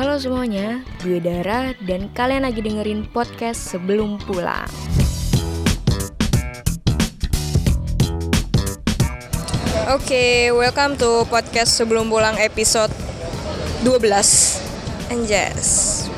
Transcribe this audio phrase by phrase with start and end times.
[0.00, 4.64] Halo semuanya, gue Dara dan kalian lagi dengerin podcast sebelum pulang.
[9.92, 12.88] Oke, welcome to podcast sebelum pulang episode
[13.84, 15.12] 12.
[15.12, 15.68] Anjas.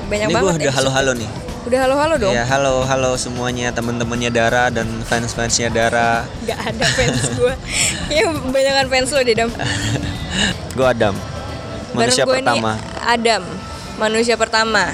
[0.06, 0.78] Banyak Ini gue banget udah episode.
[0.78, 1.30] halo-halo nih.
[1.66, 2.34] Udah halo-halo dong.
[2.38, 6.22] Ya halo halo semuanya teman-temannya Dara dan fans-fansnya Dara.
[6.46, 7.54] Gak ada fans gue.
[8.14, 9.50] ya kebanyakan fans lo deh, Dam.
[10.78, 11.18] Gue Adam.
[11.92, 12.70] Manusia Bareng gue pertama.
[12.78, 13.42] Nih, Adam,
[14.02, 14.90] manusia pertama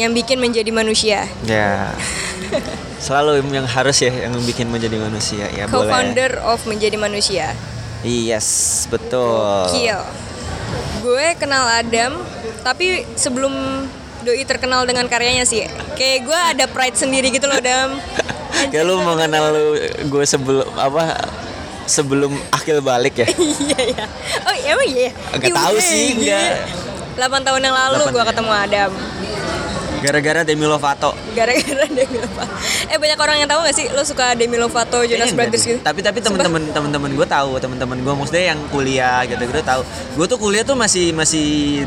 [0.00, 1.28] yang bikin menjadi manusia.
[1.44, 1.92] Ya.
[2.96, 5.84] Selalu yang harus ya yang bikin menjadi manusia ya boleh.
[5.88, 7.52] Co-founder of menjadi manusia.
[8.00, 8.46] Yes,
[8.88, 9.68] betul.
[9.72, 10.00] Kill.
[11.04, 12.22] Gue kenal Adam,
[12.64, 13.52] tapi sebelum
[14.22, 15.62] Doi terkenal dengan karyanya sih,
[15.94, 17.94] kayak gue ada pride sendiri gitu loh, Adam.
[18.72, 19.64] Kayak lu mengenal lu
[20.08, 21.12] gue sebelum apa
[21.84, 23.28] sebelum akil balik ya?
[23.62, 24.04] Iya iya.
[24.42, 25.10] Oh emang iya.
[25.30, 26.42] Nggak Iya, tahu sih, iya.
[27.16, 27.32] Nggak.
[27.32, 28.90] 8 tahun yang lalu gue ketemu Adam.
[29.96, 31.10] Gara-gara Demi Lovato.
[31.32, 32.52] Gara-gara Demi Lovato.
[32.86, 35.80] Eh banyak orang yang tahu gak sih lo suka Demi Lovato, Jonas enggak Brothers gitu?
[35.80, 39.82] Tapi tapi teman-teman teman-teman gue tahu, teman-teman gue maksudnya yang kuliah gitu-gitu tahu.
[40.14, 41.82] Gue tuh kuliah tuh masih masih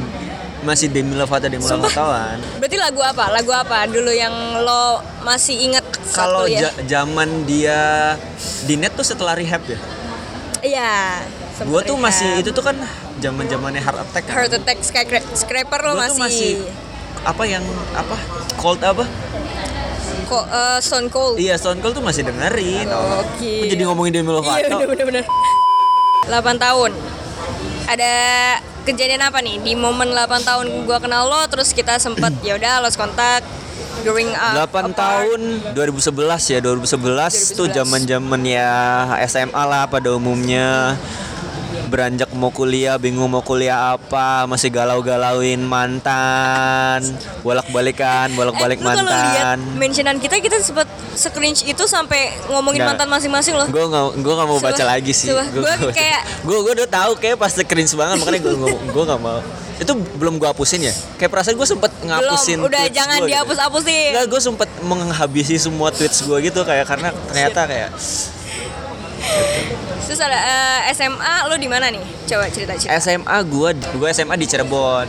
[0.60, 1.64] masih Demi Lovato Demi?
[1.64, 2.42] Lovatoan.
[2.60, 3.30] Berarti lagu apa?
[3.30, 8.18] Lagu apa dulu yang lo masih inget Kalau ja- zaman dia
[8.66, 9.78] di net tuh setelah rehab ya.
[10.60, 11.24] Iya.
[11.62, 12.10] Gue tuh rehab.
[12.10, 12.76] masih itu tuh kan
[13.20, 14.24] zaman zamannya heart attack.
[14.26, 14.34] Kan?
[14.34, 16.52] Heart Attack Skyscra- Scraper lo masih, tuh masih
[17.22, 18.18] apa yang apa
[18.56, 19.04] cold apa?
[20.26, 21.36] kok eh, Stone Cold.
[21.36, 22.86] Iya Stone Cold tuh masih dengerin.
[22.88, 23.26] Oh.
[23.26, 23.66] Oke.
[23.66, 24.56] Kok Jadi ngomongin Demi Lovato.
[24.56, 25.26] Iya bener bener bener.
[26.26, 26.92] 8 tahun.
[27.90, 28.14] Ada
[28.86, 32.82] kejadian apa nih di momen 8 tahun gua kenal lo terus kita sempet ya udah
[32.82, 33.42] lost kontak
[34.02, 34.96] growing up 8 apart.
[34.96, 35.42] tahun
[35.74, 37.78] 2011 ya 2011, tuh 2011.
[37.82, 38.70] zaman zaman ya
[39.26, 40.94] SMA lah pada umumnya
[41.88, 47.02] beranjak mau kuliah bingung mau kuliah apa masih galau-galauin mantan
[47.40, 52.90] bolak-balikan bolak-balik eh, kalau lihat mantan mentionan kita kita sempet screenshot itu sampai ngomongin Nggak.
[53.00, 53.68] mantan masing-masing loh.
[53.68, 55.28] gue nggak gue nggak mau baca Sumpah, lagi sih.
[55.32, 58.54] Gua kayak- gue gue udah tahu kayak pasti cringe banget makanya gue
[58.90, 59.40] gue nggak mau
[59.80, 63.28] itu belum gue hapusin ya kayak perasaan gue sempet ngapusin Belum, udah jangan gitu.
[63.32, 64.12] dihapus-hapusin.
[64.12, 67.90] Enggak, gue sempet menghabisi semua tweets gue gitu kayak karena ternyata kayak
[70.02, 72.02] Terus ada eh, SMA lo di mana nih?
[72.26, 72.98] Coba cerita cerita.
[72.98, 75.08] SMA gue gue SMA di Cirebon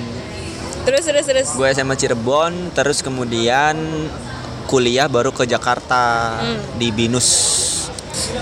[0.81, 1.49] terus terus terus.
[1.53, 3.77] gue SMA Cirebon terus kemudian
[4.65, 6.57] kuliah baru ke Jakarta Hmm.
[6.75, 7.29] di Binus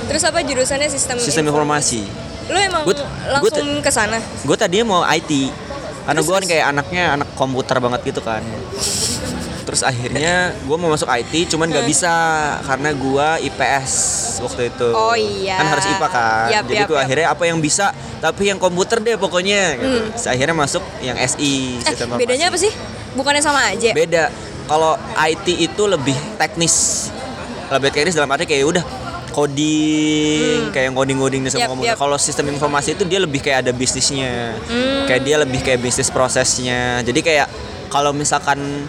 [0.07, 2.07] Terus apa jurusannya sistem sistem informasi
[2.47, 4.23] Lo emang Gua- gua langsung ke sana?
[4.23, 5.51] gue tadinya mau IT
[6.07, 8.41] karena gue kan kayak anaknya anak komputer banget gitu kan
[9.69, 11.93] terus akhirnya gue mau masuk IT cuman gak Hmm.
[11.93, 12.13] bisa
[12.65, 13.93] karena gue IPS
[14.41, 15.61] waktu itu Oh iya.
[15.61, 17.05] kan harus IPA kan Yap, jadi yap, gue yap.
[17.05, 19.99] akhirnya apa yang bisa tapi yang komputer deh pokoknya gitu.
[20.11, 22.73] Terus akhirnya masuk yang SI Eh, bedanya apa sih?
[23.13, 23.93] Bukannya sama aja?
[23.93, 24.33] beda
[24.65, 27.09] kalau IT itu lebih teknis
[27.69, 28.85] lebih teknis dalam arti kayak udah
[29.31, 30.97] coding kayak Hmm.
[30.97, 31.93] Yap, semua komputer.
[31.93, 31.97] yap.
[31.99, 34.57] Kalau sistem informasi itu dia lebih kayak ada bisnisnya.
[34.65, 35.05] Hmm.
[35.05, 37.01] Kayak dia lebih kayak bisnis prosesnya.
[37.01, 37.47] Jadi kayak
[37.89, 38.89] kalau misalkan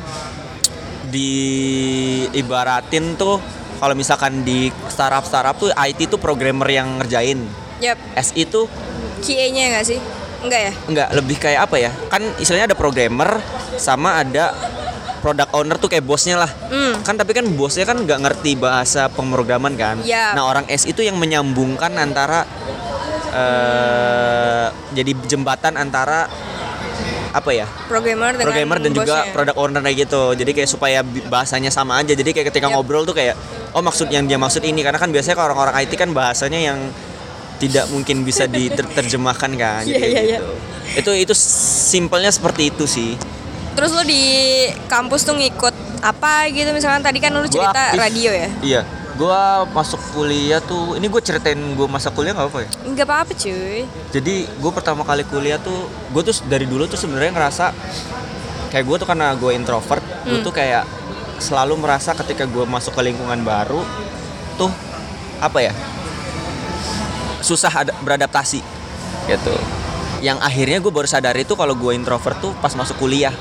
[1.10, 3.42] diibaratin tuh
[3.80, 7.40] kalau misalkan di startup startup tuh IT tuh programmer yang ngerjain.
[7.80, 7.96] Yap.
[8.20, 8.68] SI tuh
[9.24, 10.00] QA-nya nggak sih?
[10.40, 10.74] Enggak ya?
[10.88, 11.92] Enggak, lebih kayak apa ya?
[12.12, 13.40] Kan istilahnya ada programmer
[13.80, 14.56] sama ada
[15.20, 16.52] product owner tuh kayak bosnya lah.
[16.72, 17.04] Hmm.
[17.04, 20.00] Kan tapi kan bosnya kan nggak ngerti bahasa pemrograman kan.
[20.04, 20.36] Iya.
[20.36, 22.48] Nah orang S itu yang menyambungkan antara
[23.30, 24.68] eh
[24.98, 26.26] jadi jembatan antara
[27.30, 27.66] apa ya?
[27.86, 29.34] Programmer dengan Programmer dan juga bosnya.
[29.34, 30.24] product owner kayak gitu.
[30.34, 32.14] Jadi kayak supaya bahasanya sama aja.
[32.18, 32.76] Jadi kayak ketika Yap.
[32.78, 33.38] ngobrol tuh kayak
[33.74, 36.80] oh maksud yang dia maksud ini karena kan biasanya kalau orang-orang IT kan bahasanya yang
[37.60, 39.84] tidak mungkin bisa diterjemahkan kan.
[39.86, 40.52] Iya, Jadi iya, gitu.
[40.98, 41.34] Itu itu
[41.90, 43.14] simpelnya seperti itu sih.
[43.78, 44.24] Terus lo di
[44.90, 48.00] kampus tuh ngikut apa gitu misalkan tadi kan lo cerita aktif.
[48.02, 48.50] radio ya?
[48.66, 48.82] Iya.
[49.20, 52.70] Gua masuk kuliah tuh, ini gue ceritain gue masa kuliah nggak apa ya?
[52.88, 53.84] Enggak apa-apa cuy.
[54.16, 57.76] Jadi gue pertama kali kuliah tuh, gue tuh dari dulu tuh sebenarnya ngerasa
[58.72, 60.46] kayak gue tuh karena gue introvert, gue Hmm.
[60.48, 60.88] tuh kayak
[61.36, 63.84] selalu merasa ketika gue masuk ke lingkungan baru
[64.56, 64.72] tuh
[65.40, 65.74] apa ya
[67.40, 68.64] susah ada, beradaptasi
[69.28, 69.56] gitu.
[70.20, 73.32] Yang akhirnya gue baru sadar itu kalau gue introvert tuh pas masuk kuliah.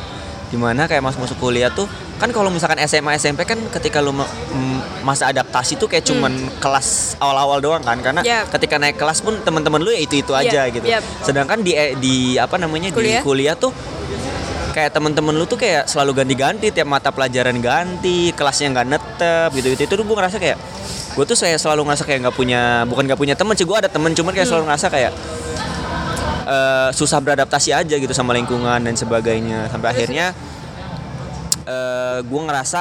[0.49, 1.87] Di mana kayak masuk masuk kuliah tuh
[2.19, 4.27] kan kalau misalkan SMA SMP kan ketika lu ma-
[5.01, 8.51] masa adaptasi tuh kayak cuman kelas awal-awal doang kan karena Yap.
[8.53, 10.83] ketika naik kelas pun teman-teman lu ya itu itu aja gitu.
[10.85, 11.01] yap.
[11.21, 13.21] Sedangkan di eh, di apa namanya Kuliah?
[13.21, 13.71] di kuliah tuh
[14.69, 19.67] kayak temen-temen lu tuh kayak selalu ganti-ganti tiap mata pelajaran ganti kelasnya nggak netep gitu
[19.73, 20.59] gitu itu tuh gue ngerasa kayak
[21.15, 23.87] gue tuh saya selalu ngerasa kayak nggak punya bukan nggak punya temen sih gue ada
[23.87, 24.53] temen cuman kayak Hmm.
[24.53, 25.13] selalu ngerasa kayak
[26.47, 30.31] eh, susah beradaptasi aja gitu sama lingkungan dan sebagainya sampai akhirnya
[31.69, 32.81] eh gue ngerasa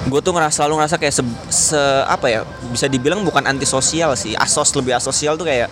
[0.00, 1.22] gue tuh ngerasa selalu ngerasa kayak se,
[1.52, 2.40] se- apa ya
[2.72, 4.32] bisa dibilang bukan antisosial sih.
[4.32, 5.68] Asos lebih asosial tuh kayak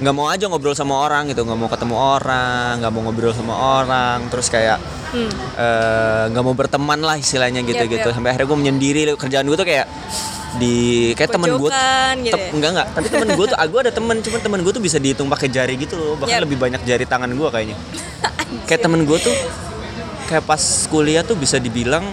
[0.00, 1.46] nggak mau aja ngobrol sama orang gitu.
[1.46, 4.26] Nggak mau ketemu orang nggak mau ngobrol sama orang.
[4.32, 4.78] Terus kayak
[5.56, 8.08] eh, nggak mau berteman lah istilahnya gitu Yap, gitu.
[8.10, 8.14] yap.
[8.18, 9.00] sampai akhirnya gue menyendiri.
[9.14, 9.86] Kerjaan gue tuh kayak
[10.58, 10.74] di
[11.14, 11.70] kayak temen gue
[12.26, 12.50] gitu ya?
[12.50, 14.98] enggak enggak tapi temen gue tuh ah, gue ada temen cuman temen gue tuh bisa
[14.98, 16.18] dihitung pakai jari gitu loh.
[16.18, 16.44] Bahkan Yap.
[16.50, 17.76] lebih banyak jari tangan gue kayaknya.
[18.66, 19.36] Kayak temen gue tuh
[20.30, 22.06] kayak pas kuliah tuh bisa dibilang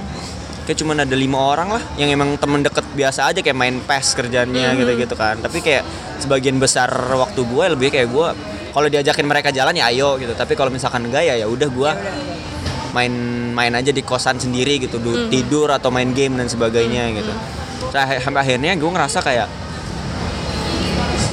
[0.65, 4.17] kayak cuman ada lima orang lah yang emang temen deket biasa aja kayak main PES
[4.17, 4.77] kerjanya Mhm.
[4.81, 5.85] gitu-gitu kan tapi kayak
[6.17, 8.27] sebagian besar waktu gue lebih kayak gue
[8.73, 11.91] kalau diajakin mereka jalan ya ayo gitu tapi kalau misalkan enggak ya ya udah gue
[12.89, 13.13] main
[13.53, 15.29] main aja di kosan sendiri gitu Mhm.
[15.29, 17.33] tidur atau main game dan sebagainya gitu
[17.87, 19.47] Terus sampai akhirnya gue ngerasa kayak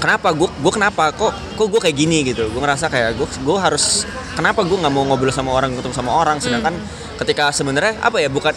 [0.04, 0.28] kenapa?
[0.36, 1.08] Gue gue kenapa?
[1.16, 2.52] Kok kok gue kayak gini gitu?
[2.52, 4.04] Gue ngerasa kayak gue gue harus
[4.36, 6.36] kenapa gue nggak mau ngobrol sama orang ketemu sama orang?
[6.44, 6.76] Sedangkan
[7.16, 8.52] ketika sebenarnya apa ya bukan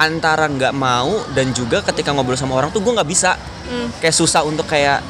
[0.00, 3.36] antara nggak mau dan juga ketika ngobrol sama orang tuh gue nggak bisa.
[4.00, 5.04] Kayak susah untuk kayak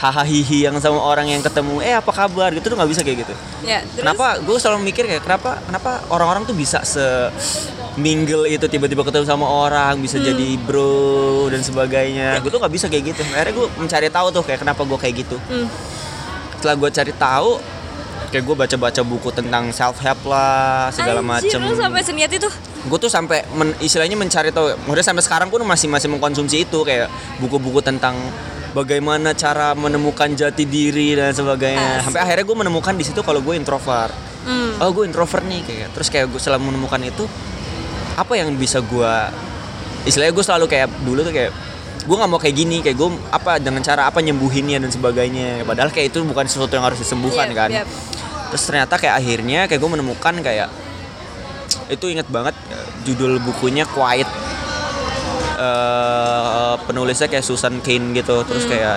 [0.00, 2.48] hahaha hihi yang sama orang yang ketemu eh apa kabar?
[2.56, 3.34] Gitu tuh nggak bisa kayak gitu.
[3.68, 4.00] Ya, terus?
[4.00, 4.40] kenapa?
[4.40, 7.04] Gue selalu mikir kayak kenapa kenapa orang-orang tuh bisa se
[8.00, 12.40] mingle itu tiba-tiba ketemu sama orang bisa jadi bro dan sebagainya?
[12.40, 13.20] Gue tuh nggak bisa kayak gitu.
[13.28, 15.36] Akhirnya gue mencari tahu tuh kayak kenapa gue kayak gitu?
[15.52, 15.68] Hmm.
[16.60, 17.50] setelah gue cari tahu
[18.28, 21.56] kayak gue baca-baca buku tentang self help lah segala macem.
[21.56, 22.48] sampai seniat itu?
[22.80, 24.72] gue tuh sampai men- istilahnya mencari tahu.
[24.88, 28.16] Maksudnya sampai sekarang pun masih masih mengkonsumsi itu kayak buku-buku tentang
[28.70, 32.04] bagaimana cara menemukan jati diri dan sebagainya Asik.
[32.10, 34.72] sampai akhirnya gue menemukan di situ kalau gue introvert Hmm.
[34.80, 37.28] oh gue introvert nih kayak terus kayak gue setelah menemukan itu
[38.16, 39.12] apa yang bisa gue
[40.08, 41.52] istilahnya gue selalu kayak dulu tuh kayak
[42.00, 45.92] gue nggak mau kayak gini kayak gue apa dengan cara apa nyembuhinnya dan sebagainya padahal
[45.92, 47.86] kayak itu bukan sesuatu yang harus disembuhkan Yap, kan yap.
[48.48, 50.68] terus ternyata kayak akhirnya kayak gue menemukan kayak
[51.92, 52.56] itu inget banget
[53.04, 54.26] judul bukunya Quiet
[55.60, 58.40] Eh, penulisnya kayak Susan Cain gitu.
[58.42, 58.96] Terus kayak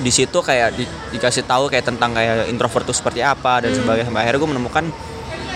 [0.00, 4.08] di situ kayak di- dikasih tahu kayak tentang kayak introvert itu seperti apa dan sebagainya.
[4.08, 4.84] Sampai akhirnya gue menemukan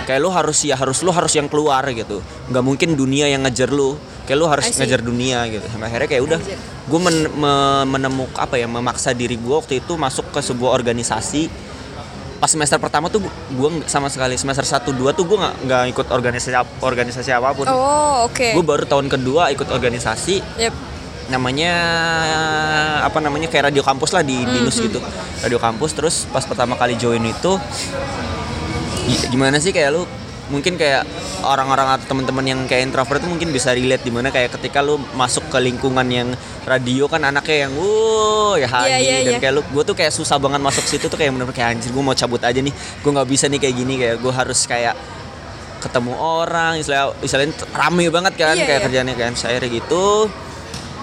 [0.05, 2.21] kayak lu harus ya harus lu harus yang keluar gitu.
[2.47, 3.97] Nggak mungkin dunia yang ngejar lu.
[4.27, 5.65] Kayak lu harus ngejar dunia gitu.
[5.67, 6.39] Sampai akhirnya kayak udah
[6.87, 11.49] gue men- me- menemuk apa ya memaksa diri gue waktu itu masuk ke sebuah organisasi
[12.37, 16.07] pas semester pertama tuh gue sama sekali semester 1 2 tuh gue nggak nggak ikut
[16.11, 18.53] organisasi organisasi apa pun Oh, oke.
[18.53, 20.75] gue baru tahun kedua ikut organisasi Yep.
[21.27, 21.73] namanya
[23.03, 25.01] apa namanya kayak radio kampus lah di Hmm, binus gitu
[25.39, 27.53] radio kampus terus pas pertama kali join itu
[29.07, 30.03] gi- gimana sih kayak lu
[30.47, 31.03] mungkin kayak
[31.43, 34.95] orang-orang atau teman-teman yang kayak introvert itu mungkin bisa relate di mana kayak ketika lu
[35.19, 36.29] masuk ke lingkungan yang
[36.63, 39.39] radio kan anaknya yang wuh ya Hani Iya, iya, dan iya.
[39.43, 42.05] kayak lu gue tuh kayak susah banget masuk situ tuh kayak bener kayak anjir gue
[42.05, 44.95] mau cabut aja nih gue nggak bisa nih kayak gini kayak gue harus kayak
[45.83, 48.87] ketemu orang istilah istilahnya rame banget kan Iya, kayak iya.
[48.87, 50.31] kerjanya kan saya gitu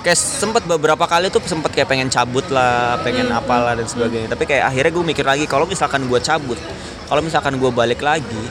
[0.04, 4.28] kayak sempet beberapa kali tuh sempet kayak pengen cabut lah pengen Hmm, apalah dan sebagainya
[4.28, 6.60] tapi kayak akhirnya gue mikir lagi kalau misalkan gue cabut
[7.14, 8.42] kalau misalkan gue balik lagi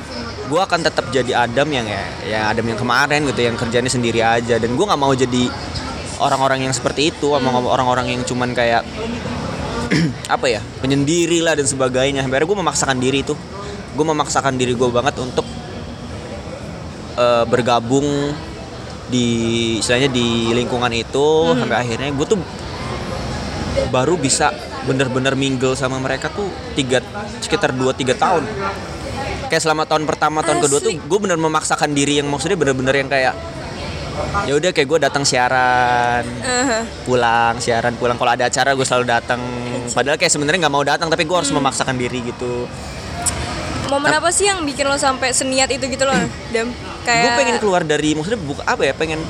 [0.46, 4.22] gue akan tetap jadi Adam yang ya ya Adam yang kemarin gitu yang kerjanya sendiri
[4.22, 4.54] aja.
[4.62, 5.50] Dan gue nggak mau jadi
[6.22, 7.66] orang-orang yang seperti itu sama Hmm.
[7.66, 8.86] orang-orang yang cuman kayak
[10.38, 12.22] apa ya penyendiri lah dan sebagainya.
[12.22, 13.34] Sampai gue memaksakan diri itu
[13.98, 15.48] gue memaksakan diri gue banget untuk
[17.18, 18.30] eh, bergabung
[19.10, 19.26] di
[19.82, 21.58] istilahnya di lingkungan itu.
[21.58, 22.38] Sampai akhirnya gue tuh
[23.90, 26.98] baru bisa bener-bener mingle sama mereka tuh tiga
[27.38, 28.44] sekitar 2-3 tahun.
[29.46, 33.10] Kayak selama tahun pertama tahun kedua tuh gue bener memaksakan diri yang maksudnya bener-bener yang
[33.12, 33.34] kayak
[34.44, 36.24] ya udah kayak gue datang siaran
[37.04, 38.16] pulang siaran pulang.
[38.16, 39.40] Kalau ada acara gue selalu datang.
[39.92, 42.64] Padahal kayak sebenarnya nggak mau datang tapi gue harus memaksakan diri gitu.
[43.92, 46.16] Momen apa sih yang bikin lo sampai seniat itu gitu loh,
[46.48, 46.72] Dam?
[47.04, 49.20] Kayak gue pengen keluar dari maksudnya buka apa ya pengen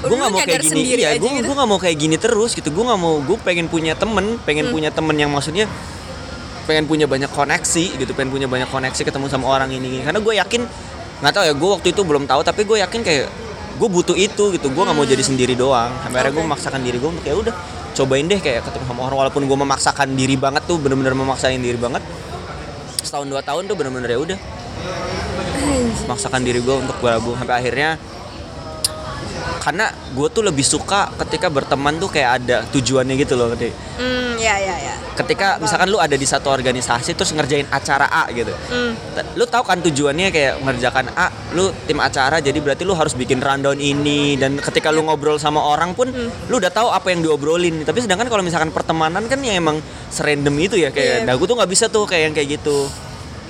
[0.00, 0.70] gue nggak mau kayak gini.
[0.72, 1.44] sendiri iya gue gitu?
[1.44, 2.68] gue nggak mau kayak gini terus gitu.
[2.68, 4.74] Gue nggak mau gue pengen punya temen pengen Hmm.
[4.74, 5.68] punya temen yang maksudnya
[6.64, 9.98] pengen punya banyak koneksi gitu pengen punya banyak koneksi ketemu sama orang ini, ini.
[10.06, 10.62] karena gue yakin
[11.20, 13.26] nggak tahu ya gue waktu itu belum tahu tapi gue yakin kayak
[13.80, 14.66] gue butuh itu gitu.
[14.68, 15.88] Gue nggak mau jadi sendiri doang.
[16.00, 16.50] Sampai akhirnya gue Hmm.
[16.52, 17.54] Memaksakan diri gue untuk ya udah
[17.90, 19.16] cobain deh kayak ketemu sama orang.
[19.26, 22.04] Walaupun gue memaksakan diri banget tuh bener-bener memaksain diri banget
[23.00, 24.38] setahun dua tahun tuh bener-bener ya udah.
[26.06, 27.96] Memaksakan diri gue untuk bergabung sampai akhirnya
[29.58, 33.74] karena gue tuh lebih suka ketika berteman tuh kayak ada tujuannya gitu loh ngerti?
[33.96, 34.94] Hmm, ya ya ya.
[35.12, 38.96] ketika misalkan lu ada di satu organisasi terus ngerjain acara A gitu Hmm.
[39.12, 43.12] T- lu tahu kan tujuannya kayak mengerjakan A lu tim acara jadi berarti lu harus
[43.12, 46.08] bikin rundown ini dan ketika lu ngobrol sama orang pun
[46.46, 49.76] lu udah tahu apa yang diobrolin tapi sedangkan kalau misalkan pertemanan kan ya emang
[50.08, 51.26] serandom itu ya kayak Iya.
[51.26, 52.88] nah gue tuh nggak bisa tuh kayak yang kayak gitu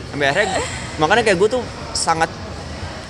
[0.08, 0.58] sampai akhirnya
[0.96, 2.26] makanya kayak gue tuh sangat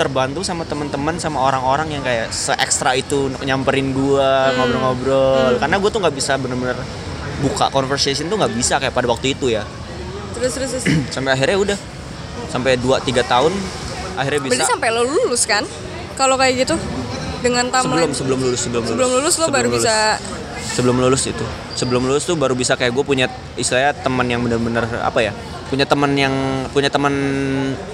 [0.00, 4.56] terbantu sama teman-teman sama orang-orang yang kayak se ekstra itu nyamperin gua Hmm.
[4.56, 5.60] ngobrol-ngobrol.
[5.60, 6.80] Karena gue tuh nggak bisa bener-bener
[7.44, 9.60] buka conversation tuh nggak bisa kayak pada waktu itu ya.
[10.32, 10.84] Terus terus, terus.
[11.14, 11.78] sampai akhirnya udah.
[12.48, 13.52] Sampai 2-3 tahun
[14.16, 14.52] akhirnya bisa.
[14.56, 15.64] berarti sampai lo lulus kan?
[16.16, 16.74] Kalau kayak gitu
[17.40, 19.34] dengan sebelum timeline sebelum lulus sebelum lulus sebelum lulus.
[19.36, 19.84] lo baru lulus.
[19.84, 19.96] bisa
[20.62, 24.84] sebelum lulus itu sebelum lulus tuh baru bisa kayak gue punya istilahnya teman yang bener-bener
[25.00, 25.32] apa ya
[25.66, 26.34] punya teman yang
[26.68, 27.14] punya teman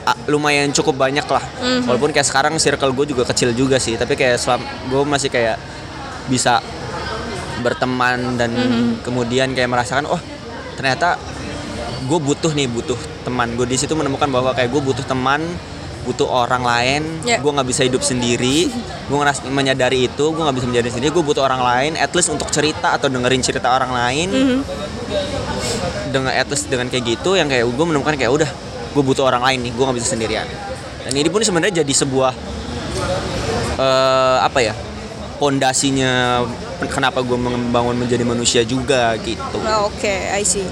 [0.02, 1.86] ah, lumayan cukup banyak lah Mhm.
[1.86, 5.60] walaupun kayak sekarang circle gue juga kecil juga sih tapi kayak selam gue masih kayak
[6.26, 6.58] bisa
[7.60, 9.02] berteman dan Mhm.
[9.02, 10.20] kemudian kayak merasakan oh
[10.76, 11.16] ternyata
[12.06, 15.42] gue butuh nih butuh teman gue di situ menemukan bahwa kayak gue butuh teman
[16.06, 17.36] butuh orang lain Ya.
[17.36, 18.70] gue nggak bisa hidup sendiri
[19.02, 22.30] gue ngeras menyadari itu gue nggak bisa menjadi sendiri gue butuh orang lain at least
[22.30, 24.58] untuk cerita atau dengerin cerita orang lain Mhm.
[26.08, 28.50] dengan at least dengan kayak gitu yang kayak gue menemukan kayak udah
[28.94, 30.46] gue butuh orang lain nih gue nggak bisa sendirian
[31.02, 32.32] dan ini pun sebenarnya jadi sebuah
[33.76, 34.72] eh apa ya
[35.36, 36.40] pondasinya
[36.86, 40.64] kenapa gue membangun menjadi manusia juga gitu Oh, Oke, I see.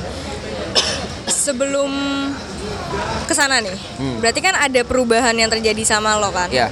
[1.26, 1.90] Sebelum
[3.24, 4.18] ke sana nih, Hmm.
[4.20, 6.48] berarti kan ada perubahan yang terjadi sama lo kan?
[6.52, 6.68] ya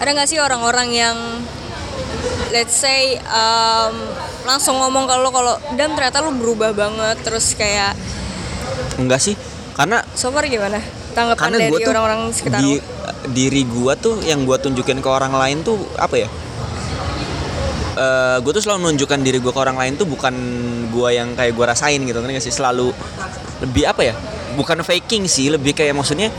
[0.00, 1.16] Ada nggak sih orang-orang yang,
[2.56, 3.92] let's say, um,
[4.48, 7.92] langsung ngomong ke lo kalau dan ternyata lo berubah banget, terus kayak
[8.96, 9.36] enggak sih
[9.76, 10.80] karena so far gimana?
[11.12, 12.84] Tanggapan dari orang-orang sekitar di, lo?
[13.28, 16.28] diri gue tuh yang gue tunjukin ke orang lain tuh apa ya
[18.40, 20.32] gue tuh selalu menunjukkan diri gue ke orang lain tuh bukan
[20.88, 22.96] gue yang kayak gue rasain gitu kan sih selalu
[23.60, 24.14] lebih apa ya
[24.58, 26.30] bukan faking sih lebih kayak maksudnya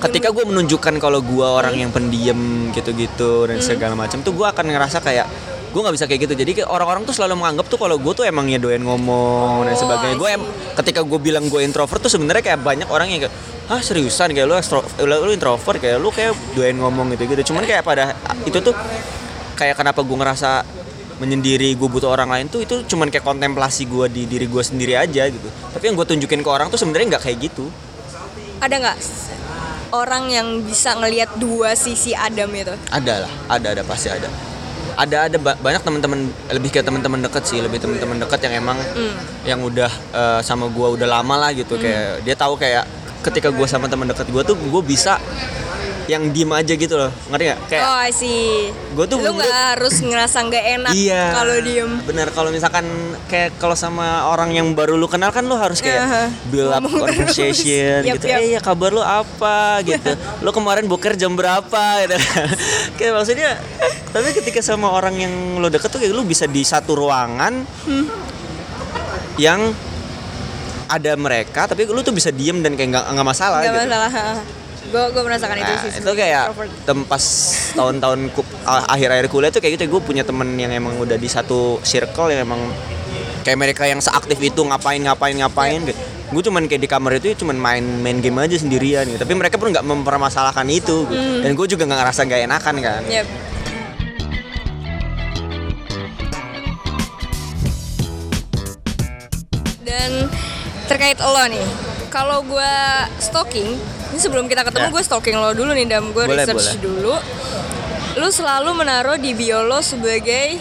[0.00, 4.64] ketika gue menunjukkan kalau gue orang yang pendiam gitu-gitu dan segala macam tuh gue akan
[4.72, 5.28] ngerasa kayak
[5.70, 6.34] gue nggak bisa kayak gitu.
[6.34, 10.16] Jadi orang-orang tuh selalu menganggap tuh kalau gue tuh emangnya doyan ngomong dan Oh, sebagainya.
[10.16, 10.42] I gue em
[10.82, 13.34] ketika gue bilang gue introvert tuh sebenarnya kayak banyak orang yang kayak
[13.70, 17.54] ah seriusan kayak lu ekstro lu, lu introvert kayak lu kayak doyan ngomong gitu gitu
[17.54, 18.74] cuman kayak pada itu tuh
[19.54, 20.50] kayak kenapa gue ngerasa
[21.20, 24.96] menyendiri gue butuh orang lain tuh itu cuman kayak kontemplasi gue di diri gue sendiri
[24.96, 25.46] aja gitu.
[25.46, 27.68] Tapi yang gue tunjukin ke orang tuh sebenarnya nggak kayak gitu.
[28.58, 28.96] Ada nggak
[29.90, 32.74] orang yang bisa ngelihat dua sisi Adam itu?
[32.88, 34.30] ada lah ada ada pasti ada.
[34.90, 38.78] Ada ada ba- banyak teman-teman lebih kayak teman-teman deket sih lebih teman-teman deket yang emang
[39.42, 42.84] yang udah eh, sama gue udah lama lah gitu kayak dia tahu kayak
[43.20, 45.16] ketika gue sama teman deket gue tuh gue bisa
[46.10, 48.74] yang diem aja gitu loh ngerti nggak kayak Oh, I see.
[48.92, 51.22] Gua tuh lu nggak harus ngerasa nggak enak Iya.
[51.32, 51.90] kalau diem.
[52.02, 52.82] Bener kalau misalkan
[53.26, 56.24] kayak kalau sama orang yang baru lu kenal kan lu harus kayak Aha.
[56.46, 58.26] build up Ngomong conversation gitu.
[58.26, 58.42] yap.
[58.42, 60.10] Eh ya kabar lu apa gitu.
[60.44, 62.16] lu kemarin boker jam berapa gitu.
[62.98, 63.54] kayak maksudnya
[64.08, 68.06] tapi ketika sama orang yang lu deket tuh kayak lu bisa di satu ruangan Hmm.
[69.36, 69.60] yang
[70.86, 73.78] ada mereka tapi lu tuh bisa diem dan kayak nggak nggak masalah Gak gitu.
[73.86, 74.10] masalah.
[74.90, 76.02] Gue gue merasakan itu Nah, sih.
[76.02, 76.44] itu kayak
[76.82, 77.24] tempas
[77.72, 78.18] tahun-tahun
[78.66, 82.42] akhir-akhir kuliah tuh kayak gitu gue punya temen yang emang udah di satu circle yang
[82.42, 82.58] emang
[83.40, 85.94] kayak mereka yang seaktif itu ngapain ngapain ngapain gitu
[86.30, 89.56] gue cuman kayak di kamar itu cuman main main game aja sendirian gitu tapi mereka
[89.56, 91.14] pun nggak mempermasalahkan itu gitu.
[91.16, 91.42] Hmm.
[91.42, 93.26] dan gue juga nggak ngerasa gak enakan kan Yep.
[99.80, 100.30] Dan
[100.86, 101.66] terkait lo nih,
[102.08, 102.74] kalau gue
[103.18, 103.74] stalking,
[104.10, 104.92] ini sebelum kita ketemu Ya.
[104.92, 106.80] gue stalking lo dulu nih, dam gue Boleh, research boleh.
[106.80, 107.14] dulu.
[108.16, 110.58] Lu selalu menaruh di bio lo sebagai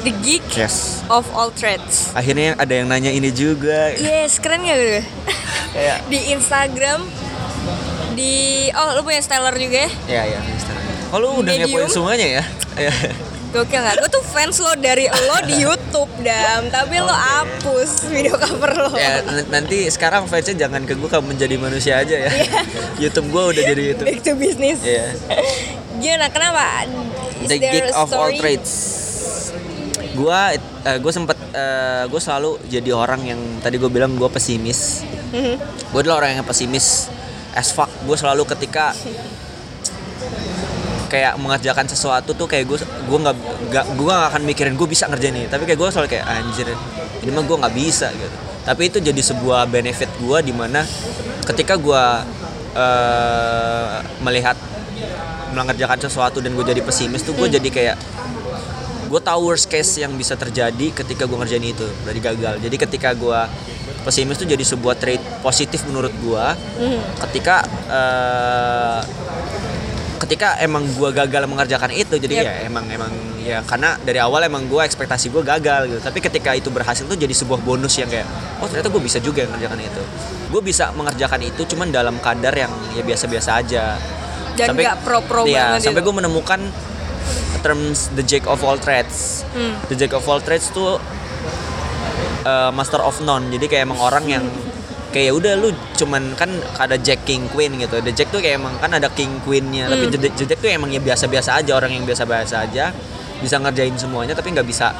[0.00, 2.10] the geek yes of all trades.
[2.12, 5.02] akhirnya ada yang nanya ini juga Yes, keren gak gue?
[5.74, 7.00] kayak di Instagram,
[8.12, 8.34] di
[8.70, 9.90] oh lu punya styler juga ya?
[10.06, 10.40] ya ya
[11.08, 12.44] oh lu udah ngepoin semuanya ya
[12.76, 12.92] Ya.
[13.50, 13.94] Gokil nggak?
[13.98, 18.94] Gue tuh fans lo dari lo di YouTube dam, tapi lo hapus video cover lo.
[18.94, 22.52] ya nanti sekarang fansnya jangan ke gue kamu menjadi manusia aja ya Iya.
[23.02, 24.78] YouTube gue udah jadi YouTube Back to business.
[24.86, 25.06] Iya.
[25.98, 26.26] Gimana?
[26.30, 26.86] Kenapa?
[27.42, 28.70] Is The a of all trades.
[30.14, 35.02] Gua eh, gue sempet eh, gue selalu jadi orang yang tadi gue bilang gue pesimis.
[35.34, 35.54] Mhm.
[35.90, 37.10] Gue adalah orang yang pesimis
[37.50, 37.90] as fuck.
[38.06, 38.94] Gue selalu ketika
[41.10, 43.36] kayak mengerjakan sesuatu tuh kayak gue gue nggak
[43.92, 45.46] gue nggak akan mikirin gue bisa ngerjain ini.
[45.46, 46.70] Tapi kayak gue selalu kayak anjir
[47.20, 48.36] ini mah gue nggak bisa gitu.
[48.60, 50.86] Tapi itu jadi sebuah benefit gue di mana
[51.42, 52.04] ketika gue
[52.74, 54.54] eh, melihat
[55.50, 57.96] mengerjakan sesuatu dan gue jadi pesimis tuh gue jadi kayak
[59.10, 63.10] gue tahu worst case yang bisa terjadi ketika gue ngerjain itu dari gagal jadi ketika
[63.12, 63.40] gue
[64.00, 66.46] pesimis tuh jadi sebuah trait positif menurut gue
[66.78, 67.00] Mhm.
[67.26, 69.00] ketika eh,
[70.20, 72.44] ketika emang gue gagal mengerjakan itu jadi Yep.
[72.44, 76.00] ya emang emang ya karena dari awal emang gue ekspektasi gue gagal gitu.
[76.04, 78.28] Tapi ketika itu berhasil tuh jadi sebuah bonus yang kayak
[78.60, 80.02] oh ternyata gue bisa juga mengerjakan itu.
[80.52, 83.96] Gue bisa mengerjakan itu cuman dalam kadar yang ya biasa-biasa aja.
[84.60, 86.60] Dan nggak pro-pro iya, banget sampai gue menemukan
[87.64, 89.44] terms the jack of all trades.
[89.56, 89.76] Hmm.
[89.88, 91.00] the jack of all trades tuh
[92.44, 93.48] uh, master of none.
[93.48, 94.44] Jadi kayak emang orang yang
[95.10, 97.98] kayak ya udah lu cuman kan ada jack king queen gitu.
[97.98, 99.86] The jack tuh kayak emang kan ada king queennya.
[99.86, 100.12] Tapi Hmm.
[100.12, 102.94] the, the jack tuh emang ya biasa-biasa aja orang yang biasa-biasa aja.
[103.38, 104.92] Bisa ngerjain semuanya tapi nggak bisa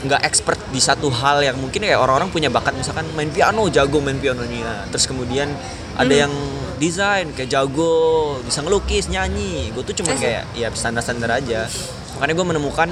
[0.00, 2.72] nggak expert di satu hal yang mungkin kayak orang-orang punya bakat.
[2.72, 4.88] Misalkan main piano jago main pianonya.
[4.88, 5.48] Terus kemudian
[5.94, 6.22] ada Hmm.
[6.24, 6.32] yang
[6.74, 7.92] desain kayak jago
[8.40, 9.70] bisa ngelukis nyanyi.
[9.70, 10.24] Gue tuh cuman Asik.
[10.24, 11.68] kayak ya standar-standar aja.
[12.14, 12.88] Makanya gue menemukan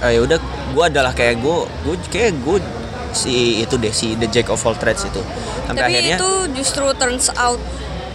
[0.00, 0.38] eh, ya udah
[0.70, 2.56] gue adalah kayak gue gue kayak gue
[3.12, 5.22] si itu deh si the jack of all trades itu.
[5.66, 7.60] Sampai Tapi akhirnya itu justru turns out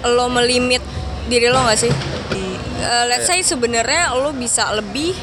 [0.06, 0.84] lo melimit
[1.25, 1.94] diri lo gak sih?
[2.75, 5.16] Eh, let's say sebenarnya lo bisa lebih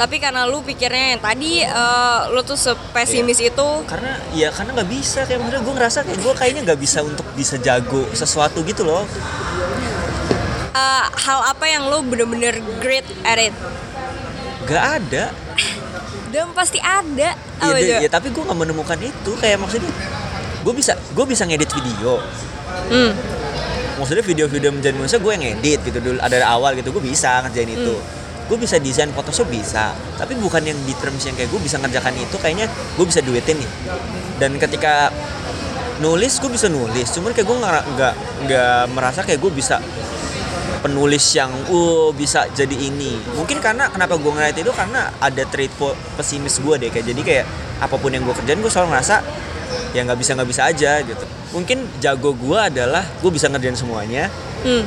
[0.00, 3.52] tapi karena lu pikirnya yang tadi eh, lu tuh sepesimis Iya.
[3.52, 3.68] itu.
[3.84, 7.26] Karena ya karena nggak bisa kayak maksudnya gue ngerasa kayak gue kayaknya nggak bisa untuk
[7.36, 9.04] bisa jago sesuatu gitu loh.
[10.72, 13.52] Eh, hal apa yang lu bener-bener great at it?
[14.64, 15.24] Nggak ada
[16.30, 17.34] dan pasti ada.
[17.34, 17.96] Iya, deh, aja?
[18.06, 19.30] ya, tapi gue nggak menemukan itu.
[19.36, 19.90] Kayak maksudnya
[20.60, 22.22] gue bisa gue bisa ngedit video.
[22.70, 23.12] Hmm.
[23.98, 27.68] maksudnya video-video menjadi manusia gue yang ngedit gitu dulu ada awal gitu gue bisa ngerjain
[27.68, 27.94] itu.
[28.48, 29.92] Gue bisa desain Photoshop bisa.
[30.16, 33.60] Tapi bukan yang di terms yang kayak gue bisa ngerjakan itu kayaknya gue bisa duitin
[33.60, 33.70] nih.
[34.40, 35.12] Dan ketika
[36.00, 37.12] nulis gue bisa nulis.
[37.12, 38.14] Cuman kayak gue nggak nggak
[38.48, 39.76] nggak merasa kayak gue bisa
[40.80, 43.16] penulis yang uh bisa jadi ini.
[43.36, 45.70] Mungkin karena kenapa gue ngeliat itu karena ada trait
[46.16, 47.44] pesimis gue deh kayak jadi kayak
[47.80, 49.16] apa pun yang gue kerjain gue selalu ngerasa
[49.92, 51.24] ya nggak bisa nggak bisa aja gitu.
[51.52, 54.28] Mungkin jago gue adalah gue bisa ngerjain semuanya.
[54.60, 54.84] Hmm.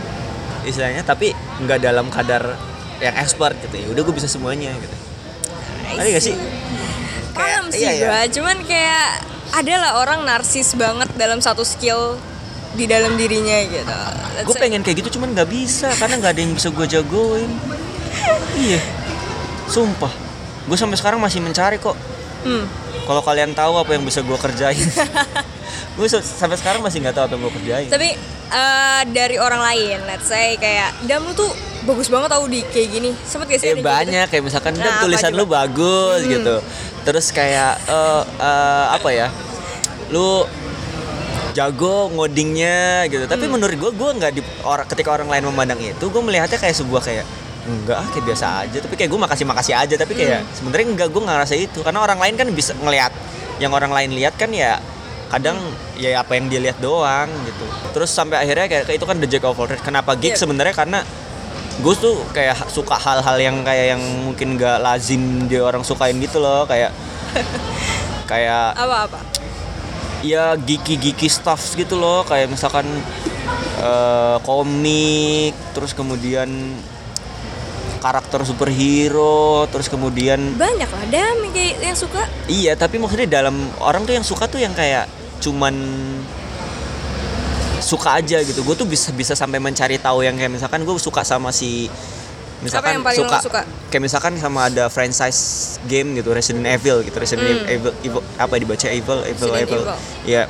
[0.64, 2.56] istilahnya tapi nggak dalam kadar
[3.04, 3.86] yang expert gitu ya.
[3.92, 4.96] Udah gue bisa semuanya gitu.
[5.98, 6.36] Ngerti gak sih?
[7.36, 8.08] Paham sih iya, iya.
[8.08, 8.22] gua.
[8.32, 9.10] Cuman kayak
[9.54, 12.16] ada lah orang narsis banget dalam satu skill
[12.74, 13.98] di dalam dirinya gitu
[14.44, 17.50] gue pengen kayak gitu cuman nggak bisa karena nggak ada yang bisa gue jagoin
[18.56, 18.82] iya
[19.66, 20.10] sumpah
[20.64, 21.96] gue sampai sekarang masih mencari kok
[22.44, 22.68] Hmm.
[23.08, 24.76] kalau kalian tahu apa yang bisa gue kerjain
[25.96, 28.10] gue sampai sekarang masih nggak tahu apa yang gue kerjain Tapi
[28.52, 31.48] eh, dari orang lain, let's say kayak Dam lu tuh
[31.84, 33.10] bagus banget tau di kayak gini.
[33.24, 33.72] Sempet gak sih?
[33.72, 36.32] Eh kayak banyak kayak misalkan Nah, "Dam, apa tulisan coba?" lu bagus Hmm.
[36.36, 36.56] gitu.
[37.02, 39.28] Terus kayak eh, eh, apa ya?
[40.12, 40.44] Lu
[41.54, 43.24] jago ngodingnya gitu.
[43.24, 43.54] Tapi Hmm.
[43.54, 47.02] menurut gue gue nggak di orang ketika orang lain memandang itu, gue melihatnya kayak sebuah
[47.02, 47.26] kayak
[47.64, 50.52] enggak ah, kayak biasa aja tapi kayak gue makasih makasih aja tapi kayak Hmm.
[50.52, 53.16] sebenarnya enggak gue nggak ngerasa itu karena orang lain kan bisa ngelihat
[53.56, 54.84] yang orang lain lihat kan ya
[55.32, 55.96] kadang Hmm.
[55.96, 59.42] ya apa yang dia lihat doang gitu terus sampai akhirnya kayak itu kan the jack
[59.42, 60.44] of all trades kenapa geek Iya.
[60.44, 61.00] sebenarnya karena
[61.80, 66.38] gue tuh kayak suka hal-hal yang kayak yang mungkin gak lazim dia orang sukain gitu
[66.38, 66.92] loh kayak
[68.30, 69.20] kayak Apa-apa?
[70.24, 72.88] Ya geeky stuff gitu loh kayak misalkan
[73.84, 76.48] eh, komik terus kemudian
[78.00, 82.28] karakter superhero terus kemudian Banyak lah kayak yang suka.
[82.52, 85.08] iya tapi maksudnya dalam orang tuh yang suka tuh yang kayak
[85.40, 85.76] cuman
[87.84, 91.28] suka aja gitu gue tuh bisa bisa sampai mencari tahu yang kayak misalkan gue suka
[91.28, 91.92] sama si
[92.64, 93.62] misalkan yang paling suka, suka?
[93.88, 95.40] kayak misalkan sama ada franchise
[95.84, 97.68] game gitu Resident Evil gitu Resident Hmm.
[97.70, 99.98] Evil, Evil apa dibaca Evil Evil Resident Evil Evil.
[100.26, 100.42] ya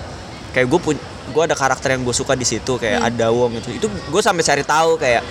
[0.50, 0.96] kayak gue pun
[1.26, 3.10] gue ada karakter yang gue suka di situ kayak Hmm.
[3.10, 5.24] ada Wong gitu itu gue sampai cari tahu kayak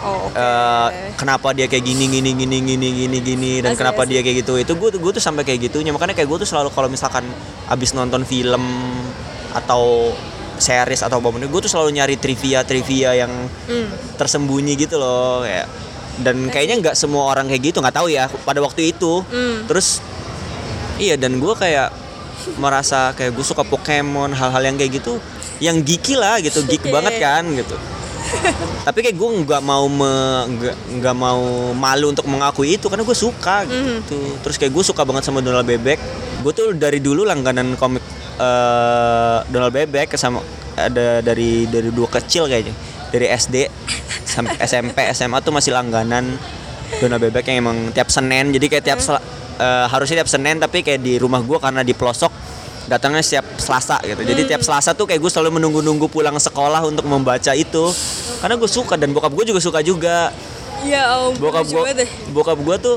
[0.00, 0.32] Oh, oke.
[0.32, 4.10] eh, kenapa dia kayak gini gini gini gini gini gini dan Asik, kenapa asik.
[4.10, 6.68] dia kayak gitu itu gue gue tuh sampai kayak gitunya makanya kayak gue tuh selalu
[6.68, 7.20] kalau misalkan
[7.66, 8.64] abis nonton film
[9.52, 10.14] atau
[10.56, 13.28] series atau apa pun gue tuh selalu nyari trivia trivia yang
[13.62, 13.88] Hmm.
[14.16, 15.68] tersembunyi gitu loh kayak
[16.20, 19.24] dan kayaknya nggak semua orang kayak gitu nggak tahu ya pada waktu itu.
[19.26, 19.64] Hmm.
[19.66, 20.04] terus
[21.00, 21.90] iya dan gue kayak
[22.56, 25.20] merasa kayak gue suka Pokemon hal-hal yang kayak gitu
[25.60, 26.92] yang geeky lah gitu geek Oke.
[26.96, 27.76] banget kan gitu.
[28.86, 29.84] Tapi kayak gue nggak mau
[31.00, 34.18] nggak mau malu untuk mengakui itu karena gue suka gitu.
[34.44, 35.98] Terus kayak gue suka banget sama Donald Bebek.
[36.40, 38.04] Gue tuh dari dulu langganan komik
[38.38, 40.40] eh, Donald Bebek sama
[40.78, 42.72] ada dari dari dua kecil kayaknya
[43.10, 43.66] dari SD
[44.24, 46.38] sampai SMP SMA tuh masih langganan
[46.98, 48.50] Donald Bebek yang emang tiap Senin.
[48.50, 49.22] Jadi kayak tiap sel-
[49.58, 52.32] eh, harusnya tiap Senin tapi kayak di rumah gue karena di pelosok
[52.90, 54.22] datangnya setiap Selasa gitu.
[54.22, 57.84] Jadi tiap Selasa tuh kayak gue selalu menunggu-nunggu pulang sekolah untuk membaca itu.
[58.40, 60.34] Karena gue suka dan bokap gue juga suka juga.
[60.82, 61.82] Ya ampun, bokap gue
[62.32, 62.96] bokap gue tuh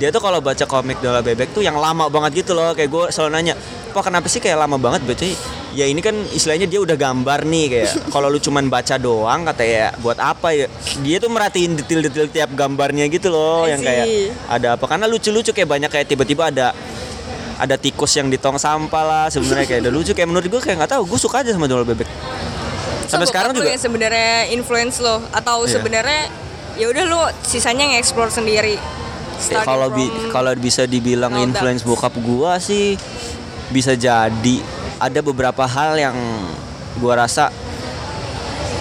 [0.00, 2.72] dia tuh kalau baca komik Donald Bebek tuh yang lama banget gitu loh.
[2.72, 3.54] Kayak gue selalu nanya
[3.92, 5.24] pak kenapa sih kayak lama banget baca
[5.72, 9.62] ya ini kan istilahnya dia udah gambar nih kayak kalau lu cuman baca doang kata
[9.62, 10.66] ya buat apa ya
[11.00, 14.06] dia tuh merhatiin detail-detail tiap gambarnya gitu loh yang kayak
[14.46, 16.76] ada apa karena lucu-lucu kayak banyak kayak tiba-tiba ada
[17.54, 20.76] ada tikus yang di tong sampah lah sebenarnya kayak udah lucu kayak menurut gue kayak
[20.78, 22.08] nggak tahu gue suka aja sama Donald Bebek
[23.02, 23.68] Sampai bokap sekarang juga.
[23.68, 25.72] yang sebenarnya influence lo atau Iya.
[25.74, 26.20] sebenarnya
[26.74, 28.80] ya udah lu sisanya nge-explore sendiri.
[29.44, 32.96] Ya, kalau bi- kalau bisa dibilang influence bokap gua sih
[33.68, 34.56] bisa jadi
[35.02, 36.14] ada beberapa hal yang
[36.96, 37.50] gua rasa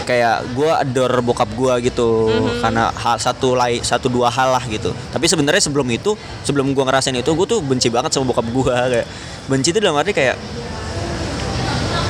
[0.02, 2.60] kayak gua adore bokap gua gitu Mhm.
[2.60, 6.86] karena hal satu lai satu dua hal lah gitu tapi sebenarnya sebelum itu sebelum gua
[6.86, 9.08] ngerasain itu gua tuh benci banget sama bokap gua kayak
[9.46, 10.38] benci itu dalam arti kayak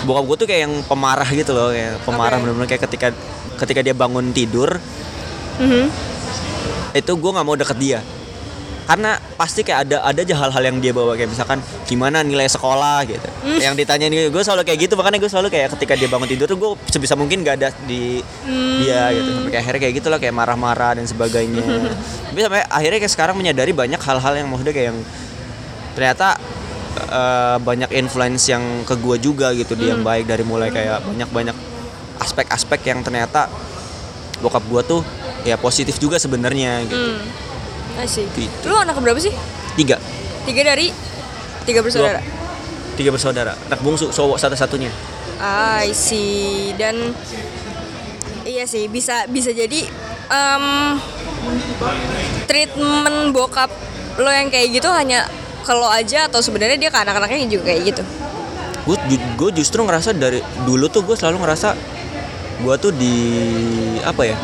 [0.01, 2.43] bokap gua tuh kayak yang pemarah gitu loh kayak pemarah Oke.
[2.43, 3.07] bener-bener kayak ketika
[3.57, 4.81] ketika dia bangun tidur
[5.59, 5.85] Mhm.
[6.91, 7.99] itu gue nggak mau deket dia
[8.91, 13.07] karena pasti kayak ada ada aja hal-hal yang dia bawa kayak misalkan gimana nilai sekolah
[13.07, 13.23] gitu.
[13.55, 16.59] Yang ditanyain gue selalu kayak gitu makanya gue selalu kayak ketika dia bangun tidur tuh
[16.59, 18.19] gue sebisa mungkin gak ada di
[18.83, 19.31] dia gitu.
[19.31, 21.63] Sampai kayak akhirnya kayak gitu lah kayak marah-marah dan sebagainya.
[22.35, 24.99] Tapi sampai akhirnya kayak sekarang menyadari banyak hal-hal yang maksudnya kayak yang
[25.95, 26.27] ternyata
[26.99, 31.55] eh, banyak influence yang ke gue juga gitu dia yang baik dari mulai kayak banyak-banyak
[32.19, 33.47] aspek-aspek yang ternyata
[34.43, 35.01] bokap gue tuh
[35.47, 36.99] ya positif juga sebenarnya gitu.
[36.99, 37.50] Hmm.
[38.35, 38.65] Gitu.
[38.67, 39.33] Lu anak berapa sih?
[39.75, 39.97] tiga
[40.43, 40.91] Tiga dari
[41.63, 42.19] tiga bersaudara.
[42.97, 44.91] tiga bersaudara anak bungsu cowok satu-satunya
[45.41, 46.75] I see.
[46.77, 47.15] Dan
[48.45, 49.85] iya sih bisa bisa jadi
[50.29, 50.65] em,
[52.45, 53.69] treatment bokap
[54.19, 55.25] lo yang kayak gitu hanya
[55.61, 58.03] kalau aja atau sebenarnya dia ke anak-anaknya juga kayak gitu.
[58.81, 58.97] gue
[59.37, 61.77] gue justru ngerasa dari dulu tuh gue selalu ngerasa
[62.61, 63.13] gue tuh di
[64.01, 64.37] apa ya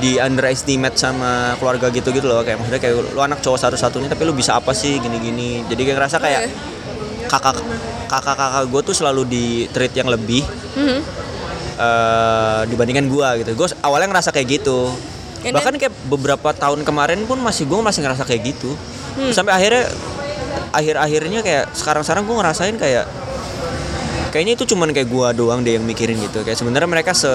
[0.00, 4.24] di underestimate sama keluarga gitu gitu loh kayak maksudnya kayak lu anak cowok satu-satunya tapi
[4.24, 6.52] lu bisa apa sih gini-gini jadi kayak ngerasa kayak Oke.
[7.28, 7.56] kakak
[8.08, 10.42] kakak kakak gue tuh selalu di treat yang lebih
[10.74, 11.00] Mhm.
[11.76, 14.90] eh, dibandingkan gue gitu gue awalnya ngerasa kayak gitu
[15.40, 18.72] And bahkan kayak beberapa tahun kemarin pun masih gue masih ngerasa kayak gitu
[19.10, 19.32] Hmm.
[19.32, 19.84] sampai akhirnya
[20.70, 23.04] akhir-akhirnya kayak sekarang-sekarang gue ngerasain kayak
[24.30, 27.26] kayaknya itu cuman kayak gua doang deh yang mikirin gitu kayak sebenarnya mereka se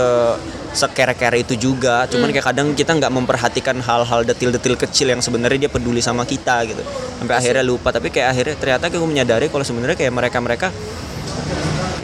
[0.76, 2.06] sekere-kere itu juga.
[2.06, 2.36] Cuman Hmm.
[2.36, 6.84] kayak kadang kita nggak memperhatikan hal-hal detil-detil kecil yang sebenarnya dia peduli sama kita gitu.
[7.20, 7.96] Sampai akhirnya lupa.
[7.96, 10.68] Tapi kayak akhirnya ternyata kayak gue menyadari kalau sebenarnya kayak mereka mereka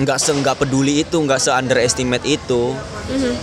[0.01, 2.73] nggak se nggak peduli itu nggak se underestimate itu.
[3.11, 3.33] Mhm.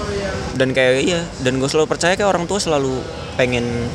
[0.57, 2.99] dan kayak iya dan gue selalu percaya kayak orang tua selalu
[3.39, 3.87] pengen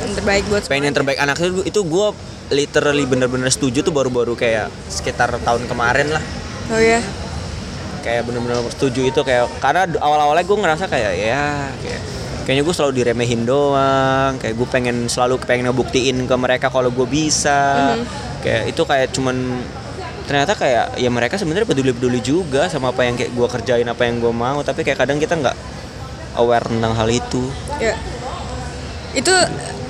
[0.00, 1.18] Yang terbaik buat pengen yang terbaik.
[1.20, 2.06] Anak itu itu gue
[2.48, 6.22] literally bener-bener setuju tuh baru-baru kayak sekitar tahun kemarin lah.
[6.70, 7.02] Oh ya.
[8.06, 11.44] Kayak bener-bener setuju itu kayak karena awal-awalnya gue ngerasa kayak ya
[11.76, 12.00] kayak
[12.42, 17.02] kayaknya gue selalu diremehin doang kayak gue pengen selalu pengen ngebuktiin ke mereka kalau gue
[17.04, 18.04] bisa Mhm.
[18.40, 19.36] kayak itu kayak cuman
[20.24, 24.18] ternyata kayak ya mereka sebenarnya peduli-peduli juga sama apa yang kayak gue kerjain apa yang
[24.18, 25.54] gue mau tapi kayak kadang kita nggak
[26.36, 27.42] aware tentang hal itu
[27.76, 27.98] Ya.
[29.12, 29.32] Itu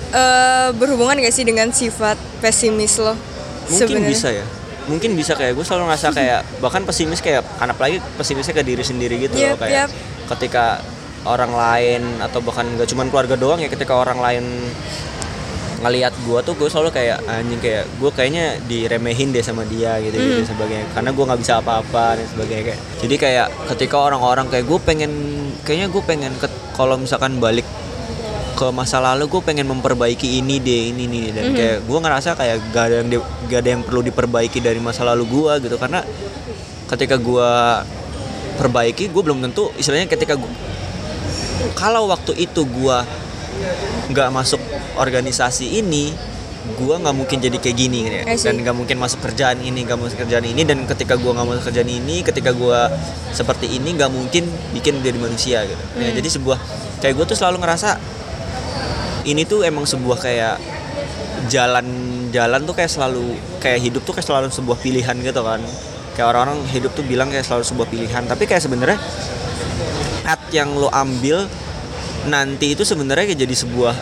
[0.09, 3.13] eh, berhubungan gak sih dengan sifat pesimis lo?
[3.67, 4.09] mungkin sebenarnya?
[4.09, 4.47] bisa ya
[4.87, 8.83] mungkin bisa kayak gue selalu ngerasa kayak bahkan pesimis kayak karena apalagi pesimisnya ke diri
[8.83, 9.91] sendiri gitu loh Yep, kayak yep.
[10.31, 10.81] ketika
[11.23, 14.45] orang lain atau bahkan gak cuman keluarga doang ya ketika orang lain
[15.77, 20.17] ngelihat gue tuh gue selalu kayak anjing kayak gue kayaknya diremehin deh sama dia gitu
[20.17, 20.49] gitu Hmm.
[20.49, 23.47] sebagainya karena gue nggak bisa apa-apa dan sebagainya kayak jadi kayak
[23.77, 25.13] ketika orang-orang kayak gue pengen
[25.63, 27.69] kayaknya gue pengen ke, kalau misalkan balik
[28.57, 31.55] ke masa lalu gue pengen memperbaiki ini deh ini nih dan Mhm.
[31.55, 35.05] kayak gue ngerasa kayak gak ada yang di- gak ada yang perlu diperbaiki dari masa
[35.05, 36.01] lalu gue gitu karena
[36.87, 37.51] ketika gue
[38.57, 40.49] perbaiki gue belum tentu istilahnya ketika gue
[41.75, 42.99] kalau waktu itu gue
[44.09, 44.61] nggak masuk
[44.97, 46.13] organisasi ini
[46.67, 48.23] gue nggak mungkin jadi kayak gini ya.
[48.27, 51.63] Dan nggak mungkin masuk kerjaan ini nggak masuk kerjaan ini dan ketika gue nggak masuk
[51.65, 52.81] kerjaan ini ketika gue
[53.31, 56.17] seperti ini nggak mungkin bikin jadi manusia gitu Ya, Hmm.
[56.17, 56.59] jadi sebuah
[56.99, 58.01] kayak gue tuh selalu ngerasa
[59.27, 60.57] ini tuh emang sebuah kayak
[61.51, 65.61] jalan-jalan tuh kayak selalu kayak hidup tuh kayak selalu sebuah pilihan gitu kan.
[66.15, 68.23] Kayak orang-orang hidup tuh bilang kayak selalu sebuah pilihan.
[68.25, 68.99] Tapi kayak sebenarnya
[70.23, 71.51] path yang lo ambil
[72.31, 73.95] nanti itu sebenarnya kayak jadi sebuah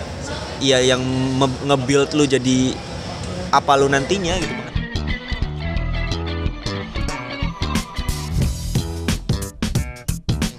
[0.60, 1.00] ya yang
[1.40, 2.76] nge-build lu jadi
[3.48, 4.54] apa lu nantinya gitu.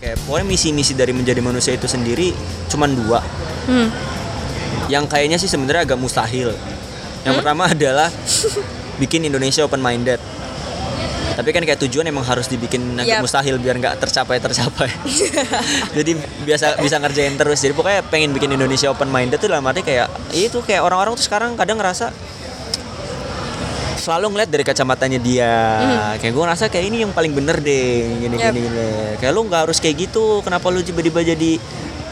[0.02, 2.34] Kayak pokoknya misi-misi dari menjadi manusia itu sendiri
[2.74, 3.22] cuman dua.
[3.66, 4.15] Hmm.
[4.92, 6.54] Yang kayaknya sih sebenarnya agak mustahil.
[7.26, 8.10] Yang pertama adalah
[9.02, 10.22] bikin Indonesia open minded.
[11.36, 13.24] Tapi kan kayak tujuan emang harus dibikin agak Yap.
[13.28, 14.88] mustahil biar nggak tercapai tercapai.
[15.98, 16.16] Jadi
[16.48, 17.60] biasa bisa ngerjain terus.
[17.60, 21.20] Jadi pokoknya pengen bikin Indonesia open minded tuh dalam arti kayak ya itu kayak orang-orang
[21.20, 22.16] tuh sekarang kadang ngerasa
[24.06, 25.54] selalu ngeliat dari kacamatanya dia
[26.22, 28.54] kayak gue ngerasa kayak ini yang paling bener deh gini Yap.
[28.54, 31.58] gini gini kayak lu nggak harus kayak gitu kenapa lu tiba-tiba jadi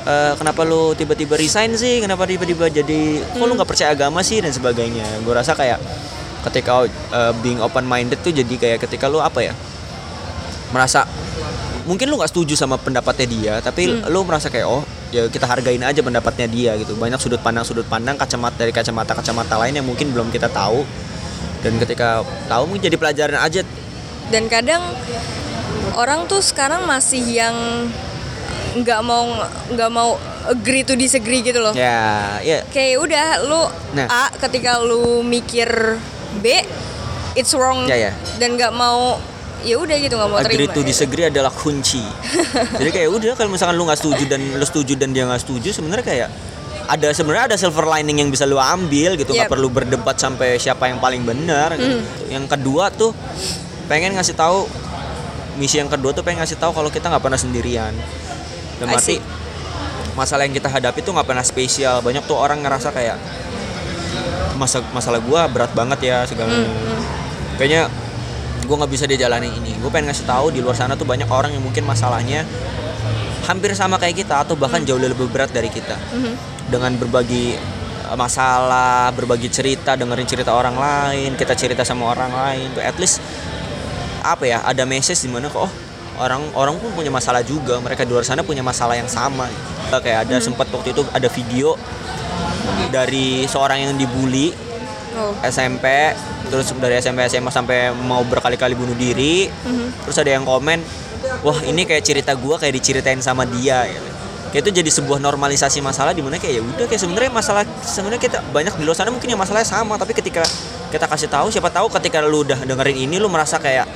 [0.08, 2.04] eh, kenapa lu tiba-tiba resign sih?
[2.04, 4.39] Kenapa tiba-tiba jadi kok lu nggak percaya agama sih?
[4.39, 5.06] Dan sebagainya.
[5.24, 5.80] Gue rasa kayak
[6.52, 9.54] ketika eh, being open minded tuh jadi kayak ketika lu apa ya?
[10.74, 11.06] Merasa
[11.84, 15.84] mungkin lu nggak setuju sama pendapatnya dia tapi lu merasa kayak oh ya kita hargain
[15.84, 16.96] aja pendapatnya dia gitu.
[16.96, 20.82] Banyak sudut pandang sudut pandang kacamata dari kacamata kacamata lain yang mungkin belum kita tahu.
[21.63, 23.63] Dan ketika tahu mungkin jadi pelajaran aja.
[24.28, 24.84] Dan kadang
[25.96, 27.56] orang tuh sekarang masih yang
[28.75, 29.23] nggak mau
[29.69, 33.62] nggak mau agree to disagree gitu loh ya ya kayak udah lu
[33.93, 34.07] Nah.
[34.07, 35.69] A ketika lu mikir
[36.36, 36.45] B
[37.33, 38.12] it's wrong Ya, ya.
[38.36, 39.21] dan nggak mau
[39.62, 42.01] ya udah gitu nggak mau agree terima to disagree adalah kunci
[42.81, 45.69] jadi kayak udah kalau misalkan lu nggak setuju dan lu setuju dan dia nggak setuju
[45.71, 46.29] sebenarnya kayak
[46.83, 49.53] ada sebenarnya ada silver lining yang bisa lu ambil gitu nggak Yep.
[49.53, 52.01] perlu berdebat sampai siapa yang paling benar gitu.
[52.27, 53.15] yang kedua tuh
[53.86, 54.67] pengen ngasih tahu
[55.53, 57.93] misi yang kedua tuh pengen ngasih tahu kalau kita nggak pernah sendirian
[58.84, 59.19] dan I mati see.
[60.13, 62.04] masalah yang kita hadapi tuh nggak pernah spesial.
[62.04, 63.17] Banyak tuh orang ngerasa kayak
[64.60, 66.54] masa masalah gua berat banget ya segala
[67.58, 67.89] kayaknya
[68.63, 69.76] gue nggak bisa dia jalani ini.
[69.80, 72.48] Gue pengen ngasih tahu di luar sana tuh banyak orang yang mungkin masalahnya
[73.43, 75.98] hampir sama kayak kita atau bahkan jauh lebih berat dari kita.
[76.72, 77.60] Dengan berbagi
[78.08, 82.96] uh, masalah berbagi cerita dengerin cerita orang lain kita cerita sama orang lain tuh at
[83.00, 83.24] least
[84.24, 85.72] apa ya ada message di mana kok oh
[86.19, 87.80] orang orang pun punya masalah juga.
[87.82, 89.49] Mereka di luar sana punya masalah yang sama.
[89.93, 91.78] Kayak ada sempat waktu itu ada video
[92.89, 94.54] dari seorang yang dibully
[95.17, 95.34] oh.
[95.45, 96.13] SMP
[96.49, 99.49] terus dari SMP SMA sampai mau berkali-kali bunuh diri.
[100.06, 100.82] Terus ada yang komen
[101.45, 103.86] wah ini kayak cerita gua kayak diceritain sama dia.
[103.88, 104.10] Gitu.
[104.54, 108.21] kayak itu jadi sebuah normalisasi masalah di mana kayak ya udah kayak sebenarnya masalah sebenarnya
[108.21, 110.45] kita banyak di luar sana mungkin yang masalahnya sama tapi ketika
[110.93, 113.89] kita kasih tahu siapa tahu ketika lu udah dengerin ini lu merasa kayak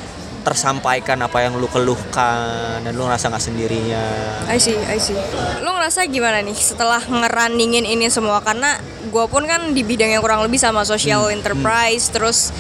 [0.48, 5.12] tersampaikan apa yang lu keluhkan dan lu ngerasa nggak sendirian I see, I see.
[5.60, 10.22] Lu ngerasa gimana nih setelah ngerunningin ini semua karena gue pun kan di bidang yang
[10.22, 12.56] kurang lebih sama social Hmm, enterprise terus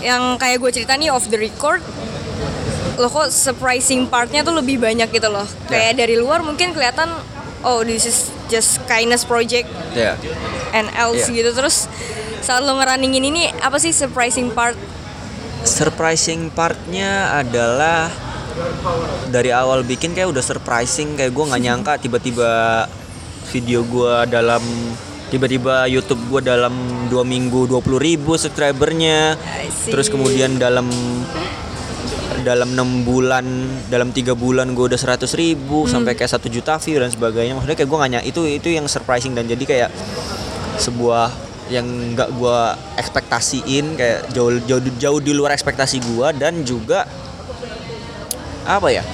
[0.00, 1.82] yang kayak gue cerita nih off the record
[2.94, 5.90] lo kok surprising partnya tuh lebih banyak gitu loh Ya.
[5.90, 7.10] kayak dari luar mungkin kelihatan
[7.60, 10.14] oh this is just kindness project ya
[10.70, 11.42] and else Iya.
[11.42, 11.86] gitu terus
[12.40, 14.78] saat lo ngerunningin ini apa sih surprising part
[15.66, 18.10] surprising partnya adalah
[19.30, 22.50] dari awal bikin kayak udah surprising kayak gue nggak nyangka tiba-tiba
[23.48, 24.62] video gue dalam
[25.28, 26.72] tiba-tiba YouTube gue dalam
[27.12, 29.36] dua minggu 20.000 ribu subscribernya.
[29.88, 30.88] Terus kemudian dalam
[32.38, 33.44] dalam enam bulan
[33.92, 37.56] dalam tiga bulan gue udah 100.000 ribu sampai kayak satu juta view dan sebagainya.
[37.56, 39.90] Maksudnya kayak gue nggak nyangka itu itu yang surprising dan jadi kayak
[40.80, 42.58] sebuah yang nggak gue
[42.96, 47.04] ekspektasiin kayak jauh jauh jauh di luar ekspektasi gue dan juga
[48.68, 49.04] apa ya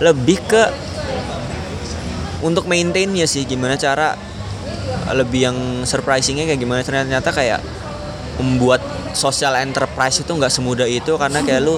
[0.00, 0.62] lebih ke
[2.44, 4.16] untuk maintainnya sih gimana cara
[5.12, 6.80] lebih yang surprisingnya kayak gimana.
[6.80, 7.60] Ternyata kayak
[8.40, 8.80] membuat
[9.14, 11.76] social enterprise itu nggak semudah itu karena kayak lu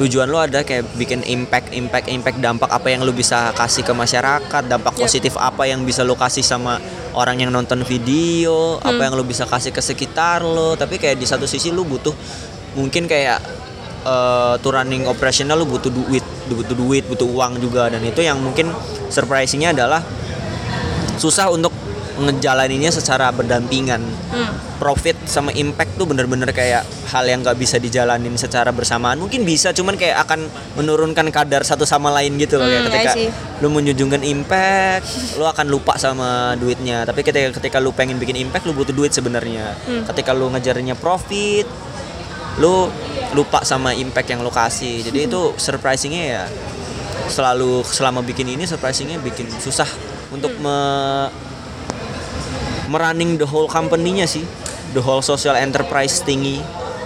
[0.00, 3.92] tujuan lu ada kayak bikin impact impact impact dampak apa yang lu bisa kasih ke
[3.92, 5.02] masyarakat dampak Yep.
[5.04, 6.80] positif apa yang bisa lu kasih sama
[7.12, 11.28] orang yang nonton video apa yang lu bisa kasih ke sekitar lu tapi kayak di
[11.28, 12.16] satu sisi lu butuh
[12.80, 13.38] mungkin kayak
[14.00, 17.92] eh to running operational lu butuh duit butuh duit butuh uang juga.
[17.92, 18.72] Dan itu yang mungkin
[19.12, 20.00] surprisingnya adalah
[21.20, 21.70] susah untuk
[22.20, 24.02] ngejalaninnya secara berdampingan.
[24.30, 24.52] Hmm.
[24.80, 26.80] profit sama impact tuh bener-bener kayak
[27.12, 29.20] hal yang nggak bisa dijalanin secara bersamaan.
[29.20, 33.12] Mungkin bisa cuman kayak akan menurunkan kadar satu sama lain gitu loh Hmm, I ketika
[33.12, 33.28] see.
[33.60, 37.04] lu menjunjungkan impact lu akan lupa sama duitnya.
[37.04, 39.76] Tapi ketika ketika lu pengen bikin impact lu butuh duit sebenarnya.
[39.84, 40.08] Hmm.
[40.08, 41.68] ketika lu ngejarnya profit
[42.56, 42.88] lu
[43.36, 45.04] lupa sama impact yang lu kasih.
[45.04, 46.42] Jadi itu surprisingnya ya
[47.28, 49.86] selalu selama bikin ini surprisingnya bikin susah
[50.32, 50.78] untuk me
[52.90, 54.42] merunning the whole company-nya sih
[54.90, 56.58] the whole social enterprise thingy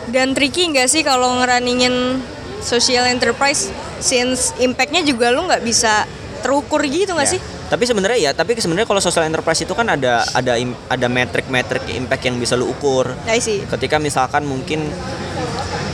[0.04, 2.20] Dan tricky nggak sih kalau ngerunningin
[2.60, 3.68] social enterprise
[4.00, 6.04] since impactnya juga lu nggak bisa
[6.40, 7.34] terukur gitu nggak Ya.
[7.36, 7.40] sih?
[7.64, 12.22] Tapi sebenarnya ya, tapi sebenarnya kalau social enterprise itu kan ada ada ada metrik-metrik impact
[12.22, 13.08] yang bisa lu ukur.
[13.24, 13.64] I see.
[13.64, 14.84] Ketika misalkan mungkin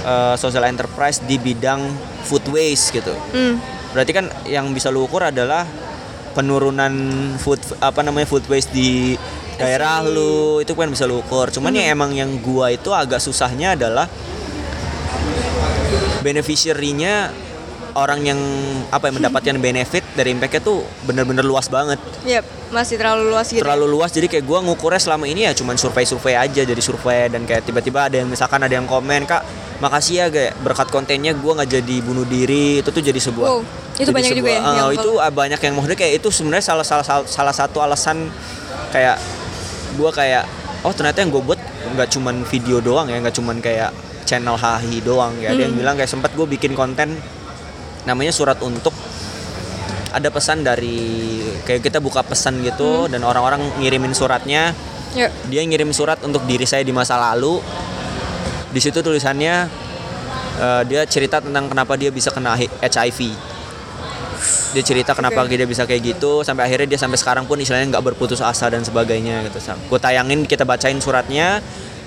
[0.02, 1.86] eh, social enterprise di bidang
[2.26, 3.14] food waste gitu.
[3.30, 3.62] Hmm.
[3.94, 5.62] Berarti kan yang bisa lu ukur adalah
[6.30, 6.92] penurunan
[7.38, 9.14] food apa namanya food waste di
[9.60, 11.52] daerah lu itu kan bisa lu ukur.
[11.52, 14.08] Cuman yang emang yang gua itu agak susahnya adalah
[16.20, 17.32] beneficiary-nya
[17.90, 18.40] orang yang
[18.94, 21.98] apa yang mendapatkan benefit dari impact-nya tuh bener-bener luas banget.
[22.24, 23.62] Yep, masih terlalu luas gitu.
[23.66, 27.42] terlalu luas jadi kayak gua ngukurnya selama ini ya cuman survei-survei aja jadi survei dan
[27.42, 29.42] kayak tiba-tiba ada yang misalkan ada yang komen kak
[29.82, 32.78] makasih ya kayak berkat kontennya gua nggak jadi bunuh diri.
[32.78, 33.60] Itu tuh jadi sebuah Wow,
[33.98, 36.64] itu jadi banyak juga ya sebuah- yang eh, itu banyak yang maksudnya kayak itu sebenarnya
[36.64, 38.30] salah salah salah, salah satu alasan
[38.94, 39.18] kayak
[39.98, 40.44] gua kayak
[40.80, 41.60] oh ternyata yang gue buat
[41.96, 43.92] nggak cuman video doang ya nggak cuman kayak
[44.24, 45.50] channel hahi doang ya.
[45.52, 45.80] Ada yang Hmm.
[45.82, 47.18] bilang kayak sempat gue bikin konten
[48.06, 48.94] namanya surat untuk.
[50.10, 54.74] Ada pesan dari kayak kita buka pesan gitu dan orang-orang ngirimin suratnya.
[55.10, 55.26] Ya.
[55.50, 57.58] dia ngirim surat untuk diri saya di masa lalu.
[58.70, 59.66] Di situ tulisannya
[60.62, 63.34] eh, dia cerita tentang kenapa dia bisa kena HIV
[64.72, 65.56] dia cerita kenapa Oke.
[65.58, 68.86] dia bisa kayak gitu sampai akhirnya dia sampai sekarang pun istilahnya nggak berputus asa dan
[68.86, 71.60] sebagainya gitu gue tayangin kita bacain suratnya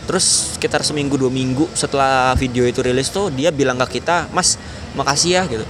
[0.03, 4.59] terus sekitar seminggu dua minggu setelah video itu rilis tuh dia bilang ke kita mas
[4.99, 5.63] makasih ya gitu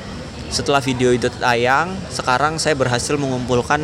[0.49, 3.81] setelah video itu tayang sekarang saya berhasil mengumpulkan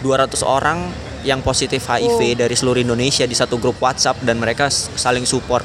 [0.00, 0.88] 200 orang
[1.26, 2.36] yang positif HIV Oh.
[2.46, 5.64] dari seluruh Indonesia di satu grup WhatsApp dan mereka saling support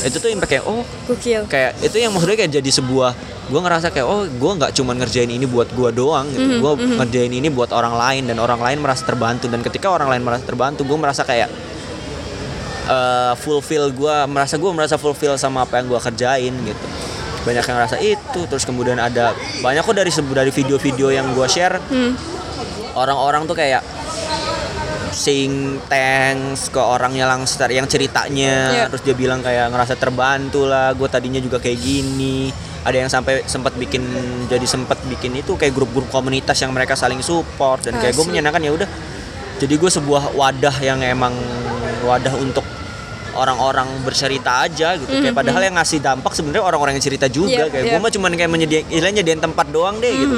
[0.00, 1.44] itu tuh impact kayak oh Gokil.
[1.44, 3.12] kayak itu yang maksudnya kayak jadi sebuah
[3.50, 6.62] gue ngerasa kayak oh gue nggak cuma ngerjain ini buat gue doang gitu.
[6.62, 9.50] Gue ngerjain ini buat orang lain dan orang lain merasa terbantu.
[9.50, 11.50] Dan ketika orang lain merasa terbantu gue merasa kayak
[12.86, 16.86] eh, fulfill gue merasa gue merasa fulfill sama apa yang gue kerjain gitu.
[17.40, 21.80] Banyak yang ngerasa itu terus kemudian ada banyak kok dari dari video-video yang gue share
[21.88, 22.12] Hmm.
[22.94, 23.80] orang-orang tuh kayak
[25.10, 28.70] saying thanks ke orangnya langsung yang ceritanya.
[28.70, 28.84] Iya.
[28.92, 33.44] terus dia bilang kayak ngerasa terbantu lah gue tadinya juga kayak gini ada yang sampai
[33.44, 34.00] sempat bikin
[34.48, 37.84] jadi sempat bikin itu kayak grup-grup komunitas yang mereka saling support.
[37.84, 38.32] Dan kayak gue Asik.
[38.32, 38.88] menyenangkan ya udah.
[39.60, 41.36] Jadi gue sebuah wadah yang emang
[42.08, 42.64] wadah untuk
[43.36, 45.12] orang-orang bercerita aja gitu.
[45.20, 47.92] Kayak padahal yang ngasih dampak sebenarnya orang-orang yang cerita juga Yep, kayak yep.
[47.92, 50.36] gue mah cuman kayak menyediakan istilahnya nyediain tempat doang deh gitu.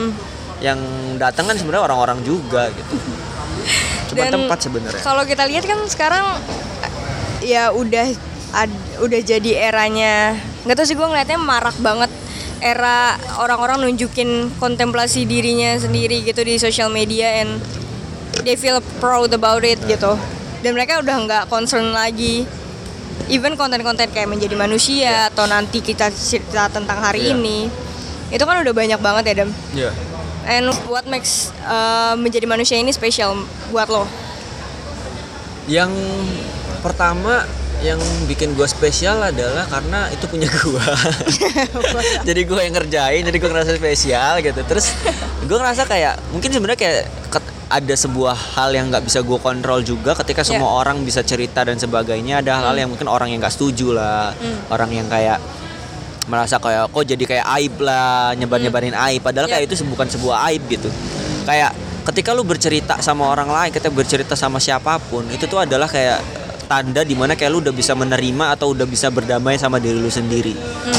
[0.58, 0.78] Yang
[1.22, 2.94] datang kan sebenarnya orang-orang juga gitu.
[4.12, 5.00] Cuma Dan tempat sebenarnya.
[5.00, 6.26] Kalau kita lihat kan sekarang
[7.42, 8.06] ya udah
[8.54, 12.10] ad- udah jadi eranya nggak tahu sih gue ngeliatnya marak banget
[12.62, 17.58] era orang-orang nunjukin kontemplasi dirinya sendiri gitu di social media and
[18.46, 20.14] they feel proud about it gitu.
[20.62, 22.46] Dan mereka udah nggak concern lagi.
[23.26, 27.34] Even konten-konten kayak menjadi manusia atau nanti kita cerita tentang hari Iya.
[27.34, 27.58] ini
[28.32, 29.90] itu kan udah banyak banget ya Dam Iya.
[30.48, 33.36] and what makes uh, menjadi manusia ini spesial
[33.68, 34.08] buat lo?
[35.68, 35.92] Yang
[36.80, 37.44] pertama
[37.82, 40.78] yang bikin gue spesial adalah karena itu punya gue
[42.28, 44.62] jadi gue yang ngerjain jadi gue ngerasa spesial gitu.
[44.62, 44.94] Terus
[45.42, 47.02] gue ngerasa kayak mungkin sebenarnya kayak
[47.72, 51.74] ada sebuah hal yang nggak bisa gue kontrol juga ketika semua orang bisa cerita dan
[51.74, 52.38] sebagainya.
[52.38, 54.30] Ada hal-hal yang mungkin orang yang nggak setuju lah.
[54.70, 55.42] Orang yang kayak
[56.30, 59.26] merasa kayak kok jadi kayak aib lah nyebar-nyebarin aib.
[59.26, 59.58] Padahal Ya.
[59.58, 60.86] kayak itu bukan sebuah aib gitu.
[61.42, 61.74] Kayak
[62.06, 66.18] ketika lu bercerita sama orang lain kita bercerita sama siapa pun itu tuh adalah kayak
[66.66, 70.10] tanda di mana kayak lu udah bisa menerima atau udah bisa berdamai sama diri lu
[70.10, 70.54] sendiri.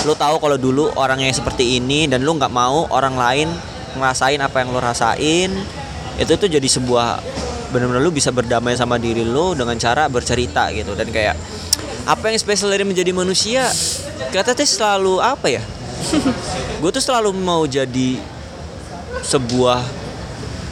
[0.06, 3.48] Lu tahu kalau dulu orangnya seperti ini dan lu nggak mau orang lain
[3.94, 5.52] ngerasain apa yang lu rasain
[6.18, 7.22] itu tuh jadi sebuah
[7.74, 10.94] benar-benar lu bisa berdamai sama diri lu dengan cara bercerita gitu.
[10.94, 11.36] Dan kayak
[12.04, 13.68] apa yang spesial dari menjadi manusia
[14.30, 15.64] kata teh selalu apa ya?
[16.84, 18.20] Gue tuh selalu mau jadi
[19.24, 20.04] sebuah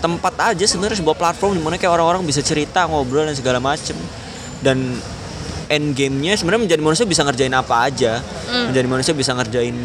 [0.02, 3.94] tempat aja sebenarnya sebuah platform di mana kayak orang-orang bisa cerita ngobrol dan segala macem
[4.66, 4.98] dan
[5.72, 8.22] end game-nya sebenarnya menjadi manusia bisa ngerjain apa aja.
[8.70, 9.78] Menjadi manusia bisa ngerjain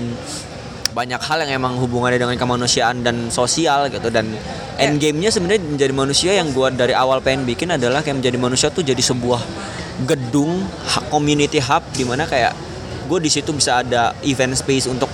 [0.97, 4.09] banyak hal yang emang hubungannya dengan kemanusiaan dan sosial gitu.
[4.09, 4.33] Dan
[4.77, 8.69] end game-nya sebenarnya menjadi manusia yang gua dari awal pengen bikin adalah kayak menjadi manusia
[8.73, 9.41] tuh jadi sebuah
[10.05, 10.69] gedung
[11.09, 12.53] community hub di mana kayak
[13.07, 15.09] gue di situ bisa ada event space untuk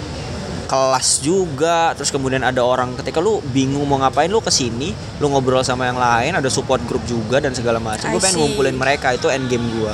[0.73, 1.93] kelas juga.
[1.93, 5.85] Terus kemudian ada orang ketika lu bingung mau ngapain lu ke sini lu ngobrol sama
[5.85, 8.09] yang lain ada support group juga dan segala macam.
[8.09, 9.93] Gue pengen ngumpulin mereka itu end game gue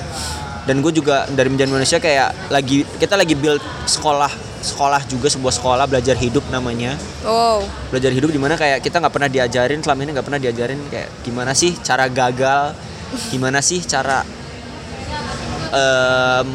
[0.68, 4.28] dan gue juga dari menjadi manusia kayak lagi kita lagi build sekolah
[4.60, 6.92] sekolah juga sebuah sekolah belajar hidup namanya.
[7.24, 7.64] Wow.
[7.88, 11.08] Belajar hidup di mana kayak kita nggak pernah diajarin selama ini nggak pernah diajarin kayak
[11.24, 12.76] gimana sih cara gagal
[13.32, 14.20] gimana sih cara
[15.72, 16.50] em,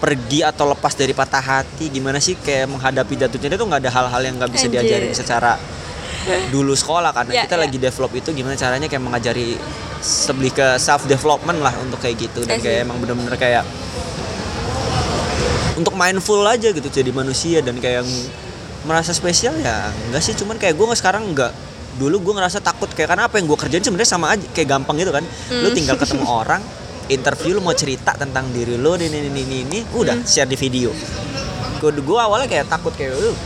[0.00, 1.92] pergi atau lepas dari patah hati?
[1.92, 3.52] Gimana sih kayak menghadapi jatuhnya?
[3.52, 4.80] Itu nggak ada hal-hal yang nggak bisa Anjir.
[4.82, 5.52] diajarin secara
[6.48, 7.62] dulu sekolah karena Ya, kita ya.
[7.64, 9.56] lagi develop itu gimana caranya kayak mengajari
[10.28, 12.44] lebih ke self development lah untuk kayak gitu.
[12.44, 13.64] Dan kayak emang bener-bener kayak
[15.76, 18.10] untuk mindful aja gitu jadi manusia dan kayak yang
[18.84, 20.36] merasa spesial ya enggak sih.
[20.36, 21.52] Cuman kayak gue sekarang enggak
[21.96, 24.96] dulu gue ngerasa takut kayak karena apa yang gue kerjain sebenarnya sama aja kayak gampang
[25.00, 25.24] gitu kan.
[25.52, 26.60] Lu tinggal ketemu orang
[27.10, 30.94] interview lu mau cerita tentang diri lu ini ini ini ini udah share di video.
[31.82, 33.36] Gue gue awalnya kayak takut kayak "Uh,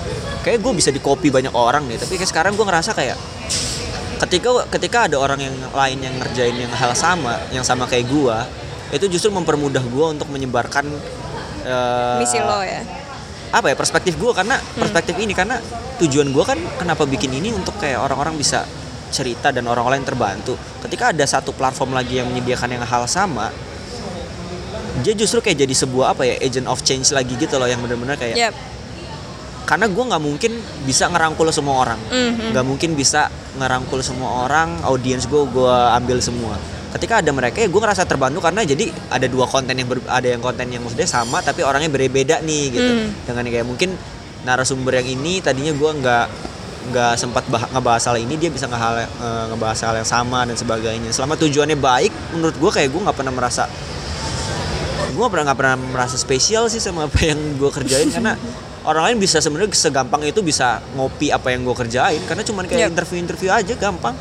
[0.44, 1.96] kayak gue bisa di copy banyak orang nih.
[1.96, 3.16] Tapi kayak sekarang gue ngerasa kayak
[4.24, 8.36] ketika ketika ada orang yang lain yang ngerjain yang hal sama yang sama kayak gue
[8.94, 10.86] itu justru mempermudah gue untuk menyebarkan
[11.66, 12.80] eh, misi lo ya?
[13.54, 15.58] apa ya perspektif gue karena perspektif ini karena
[16.02, 18.66] tujuan gue kan kenapa bikin ini untuk kayak orang-orang bisa
[19.10, 20.54] cerita dan orang lain terbantu.
[20.84, 23.52] Ketika ada satu platform lagi yang menyediakan yang hal sama
[25.02, 28.14] dia justru kayak jadi sebuah apa ya agent of change lagi gitu loh yang benar-benar
[28.14, 28.54] kayak yep
[29.64, 30.52] karena gue nggak mungkin
[30.84, 32.00] bisa ngerangkul semua orang.
[32.12, 32.52] Mhm.
[32.52, 36.52] nggak mungkin bisa ngerangkul semua orang audiens gue gue ambil semua.
[36.92, 40.28] Ketika ada mereka ya gue ngerasa terbantu karena jadi ada dua konten yang ber- ada
[40.28, 42.92] yang konten yang maksudnya sama tapi orangnya berbeda nih gitu.
[42.92, 43.08] Hmm.
[43.24, 43.90] dengan kayak mungkin
[44.44, 46.26] narasumber yang ini tadinya gue nggak
[46.84, 49.06] nggak sempat bah- ngebahas hal ini dia bisa ngehal, eh,
[49.48, 51.10] ngebahas hal yang sama dan sebagainya.
[51.10, 53.64] Selama tujuannya baik menurut gue kayak gue nggak pernah merasa
[55.14, 58.10] gue pernah nggak pernah merasa spesial sih sama apa yang gue kerjain.
[58.10, 58.34] Karena
[58.88, 62.18] orang lain bisa sebenarnya segampang itu bisa ngopi apa yang gue kerjain.
[62.26, 62.92] Karena cuman kayak Yep.
[62.92, 64.14] interview-interview aja gampang.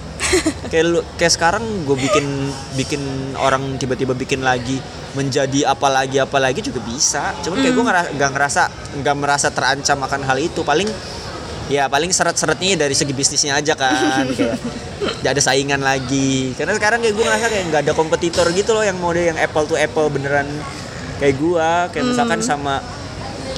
[0.65, 2.25] Kayak lu kayak sekarang gue bikin
[2.73, 3.01] bikin
[3.37, 4.77] orang tiba-tiba bikin lagi
[5.13, 7.33] menjadi apa lagi apa lagi juga bisa.
[7.41, 7.83] Cuman kayak gue
[8.13, 8.61] nggak ngerasa
[9.01, 10.61] nggak merasa terancam akan hal itu.
[10.61, 10.89] Paling
[11.73, 14.61] ya paling seret-seretnya dari segi bisnisnya aja kan kayak
[15.25, 16.53] nggak ada saingan lagi.
[16.53, 19.65] Karena sekarang kayak gue ngerasa kayak nggak ada kompetitor gitu loh yang mode yang apple
[19.65, 20.45] to apple beneran
[21.17, 21.89] kayak gua.
[21.89, 22.77] Kayak misalkan sama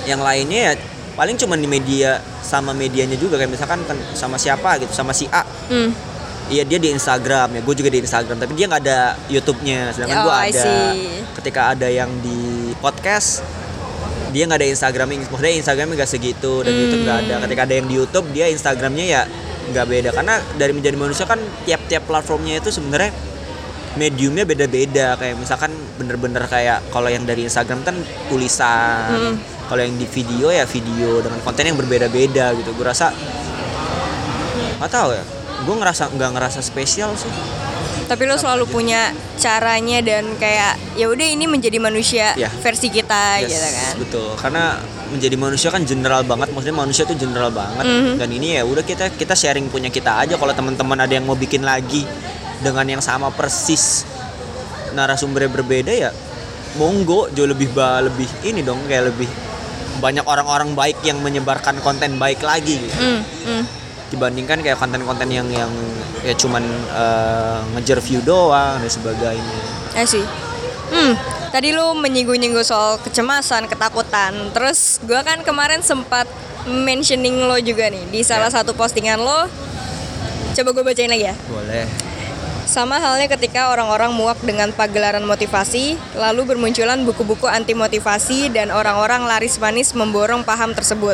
[0.08, 0.74] yang lainnya ya
[1.20, 3.36] paling cuma di media sama medianya juga.
[3.36, 5.44] Kayak misalkan kan sama siapa gitu sama si A.
[5.68, 5.92] Hmm.
[6.46, 7.58] Iya dia di Instagram.
[7.58, 10.74] Ya, gue juga di Instagram, tapi dia nggak ada YouTube-nya, sedangkan Oh, gue ada.
[11.42, 13.42] Ketika ada yang di podcast,
[14.36, 17.36] dia nggak ada Instagram, maksudnya Instagramnya nggak segitu dan YouTube nggak ada.
[17.48, 19.22] Ketika ada yang di YouTube, dia Instagramnya ya
[19.72, 23.16] nggak beda, karena dari menjadi manusia kan tiap-tiap platformnya itu sebenarnya
[23.96, 25.16] mediumnya beda-beda.
[25.16, 27.96] Kayak misalkan bener-bener kayak kalau yang dari Instagram kan
[28.28, 29.40] tulisan.
[29.66, 32.76] Kalau yang di video ya video dengan konten yang berbeda-beda gitu.
[32.76, 33.16] Gue rasa
[34.84, 35.24] nggak tahu ya.
[35.64, 37.32] Gue ngerasa nggak ngerasa spesial sih
[38.06, 42.50] Tapi lo selalu punya caranya dan kayak ya udah ini menjadi manusia Iya.
[42.56, 43.94] versi kita Yes, gitu kan.
[43.98, 44.64] betul karena
[45.08, 48.14] menjadi manusia kan general banget maksudnya manusia tuh general banget Mhm.
[48.18, 51.36] dan ini ya udah kita kita sharing punya kita aja kalau teman-teman ada yang mau
[51.36, 52.06] bikin lagi
[52.58, 54.06] dengan yang sama persis
[54.92, 56.10] narasumbernya berbeda ya
[56.76, 59.28] monggo jauh lebih ba lebih ini dong kayak lebih
[59.98, 62.96] banyak orang-orang baik yang menyebarkan konten baik lagi gitu.
[62.96, 63.64] Hmm, hmm.
[64.16, 65.70] Dibandingkan kayak konten-konten yang yang
[66.24, 69.60] ya cuman eh, ngejar view doang dan sebagainya
[69.92, 70.24] Ya sih.
[70.86, 71.16] Hmm,
[71.50, 74.52] tadi lu menyinggung-nyinggung soal kecemasan, ketakutan.
[74.52, 76.28] Terus gua kan kemarin sempat
[76.66, 78.60] mentioning lo juga nih di salah Ya.
[78.62, 79.48] satu postingan lo.
[80.56, 81.36] Coba gue bacain lagi ya.
[81.48, 81.84] boleh
[82.66, 89.22] Sama halnya ketika orang-orang muak dengan pagelaran motivasi, lalu bermunculan buku-buku anti motivasi dan orang-orang
[89.24, 91.14] laris manis memborong paham tersebut.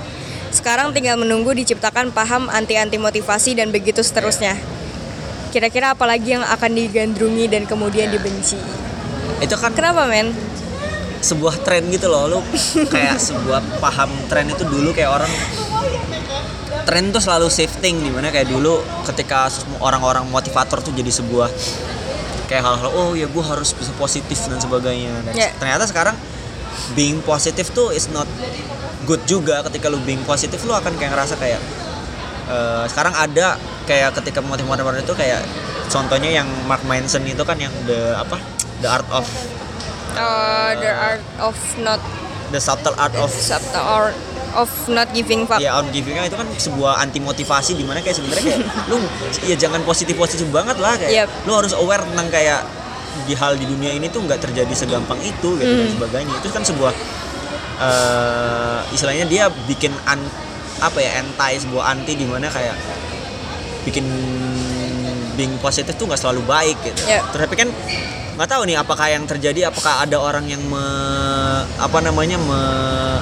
[0.62, 4.54] Sekarang tinggal menunggu diciptakan paham anti-anti motivasi dan begitu seterusnya.
[5.50, 8.56] Kira-kira apa lagi yang akan digandrungi dan kemudian dibenci?
[9.42, 10.30] itu kan Kenapa men?
[11.18, 12.40] sebuah tren gitu loh lu
[12.90, 15.30] kayak sebuah paham tren itu dulu kayak orang
[16.86, 19.50] tren tuh selalu shifting di mana kayak dulu ketika
[19.82, 21.50] orang-orang motivator tuh jadi sebuah
[22.46, 25.50] kayak hal-hal oh ya gue harus bisa positif dan sebagainya dan Ya.
[25.58, 26.14] ternyata sekarang
[26.94, 28.26] being positif tuh is not
[29.04, 31.62] good juga ketika lu being positif lu akan kayak ngerasa kayak
[32.48, 35.42] eh, sekarang ada kayak ketika motivator itu kayak
[35.88, 38.38] contohnya yang Mark Manson itu kan yang the apa
[38.80, 39.26] the art of
[40.12, 41.96] Uh, the art of not
[42.52, 44.12] the subtle art of subtle art
[44.52, 45.64] of not giving fuck.
[45.64, 48.60] ya on giving itu kan sebuah anti motivasi di mana kayak sebenarnya kayak
[48.92, 49.00] lu
[49.48, 51.48] ya jangan positif positif banget lah kayak Yep.
[51.48, 52.60] lu harus aware tentang kayak
[53.24, 56.64] di hal di dunia ini tuh nggak terjadi segampang itu gitu dan sebagainya itu kan
[56.64, 56.92] sebuah
[57.80, 60.20] eh istilahnya dia bikin an,
[60.80, 62.76] apa ya anti sebuah anti di mana kayak
[63.82, 64.06] bikin
[65.34, 67.24] being positif tuh nggak selalu baik gitu Ya.
[67.26, 67.70] tapi kan
[68.36, 70.84] nggak tahu nih apakah yang terjadi apakah ada orang yang me,
[71.78, 73.22] apa namanya me-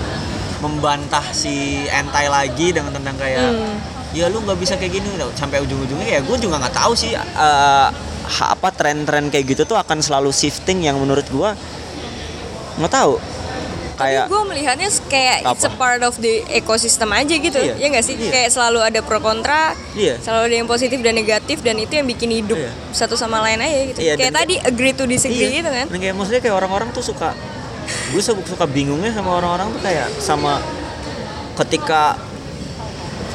[0.59, 3.79] membantah si anti lagi dengan tentang kayak Hmm.
[4.11, 5.29] ya lu nggak bisa kayak gini gitu.
[5.33, 7.91] sampai ujung-ujungnya ya gue juga nggak tahu sih ha-
[8.49, 11.49] apa tren-tren kayak gitu tuh akan selalu shifting yang menurut gue
[12.75, 13.15] nggak tahu
[13.99, 15.75] kayak Tapi gue melihatnya kayak it's a Apa?
[15.75, 17.75] part of the ecosystem aja gitu, Iya.
[17.75, 18.15] ya nggak sih?
[18.15, 18.31] Iya.
[18.31, 20.15] Kayak selalu ada pro kontra, Iya.
[20.17, 22.71] selalu ada yang positif dan negatif dan itu yang bikin hidup Iya.
[22.89, 23.99] satu sama lain aja gitu.
[23.99, 25.59] Iya, kayak tadi agree to disagree Iya.
[25.59, 25.85] gitu kan?
[25.85, 27.35] Dan kayak maksudnya kayak orang-orang tuh suka
[28.09, 30.61] gue suka, suka bingungnya sama orang-orang tuh kayak sama
[31.57, 32.15] ketika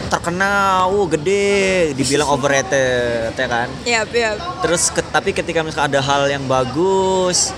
[0.07, 3.67] terkenal, uh, gede, dibilang overrated, ya kan?
[3.83, 4.31] Iya, iya.
[4.63, 7.51] Terus ke- tapi ketika misalnya ada hal yang bagus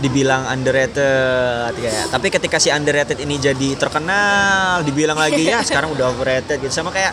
[0.00, 2.08] dibilang underrated kayak.
[2.08, 6.72] Tapi ketika si underrated ini jadi terkenal dibilang lagi ya sekarang udah overrated gitu.
[6.72, 7.12] Sama kayak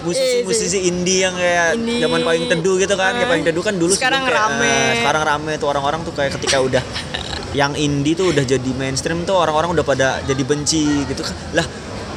[0.00, 2.00] musisi-musisi indie yang kayak Indie.
[2.00, 3.12] zaman paling teduh gitu kan.
[3.18, 4.70] Kayak paling teduh kan dulu Sekarang kayak, rame.
[4.72, 5.68] eh, sekarang rame tuh.
[5.68, 6.82] Orang-orang tuh kayak ketika udah
[7.50, 11.20] yang indie tuh udah jadi mainstream tuh orang-orang udah pada jadi benci gitu.
[11.26, 11.66] Kan lah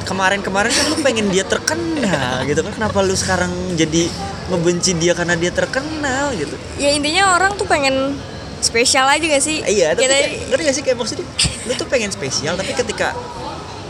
[0.04, 2.72] kemarin-kemarin kan lu pengen dia terkenal gitu kan.
[2.72, 4.08] Kenapa lu sekarang jadi
[4.48, 6.54] ngebenci dia karena dia terkenal gitu?
[6.76, 8.16] Ya intinya orang tuh pengen
[8.64, 9.60] spesial aja gak sih?
[9.62, 11.26] iya tapi Kayak kayak, ngerti gak sih kayak maksudnya
[11.62, 13.12] lu tuh pengen spesial tapi ketika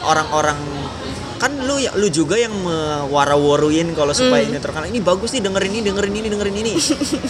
[0.03, 0.59] orang-orang
[1.37, 4.51] kan lu ya lu juga yang mewara-waruin kalau supaya Hmm.
[4.51, 6.73] ini terkenal ini bagus nih dengerin ini dengerin ini dengerin ini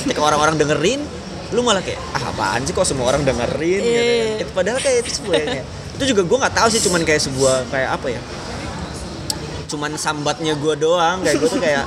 [0.00, 1.00] ketika orang-orang dengerin
[1.50, 4.04] lu malah kayak ah apaan sih kok semua orang dengerin gitu kan.
[4.04, 4.36] Iya.
[4.38, 7.56] Itu padahal kayak itu sebuah kayak- itu juga gue nggak tahu sih cuman kayak sebuah
[7.68, 8.20] kayak apa ya
[9.64, 11.84] cuman sambatnya gue doang kayak gue tuh kayak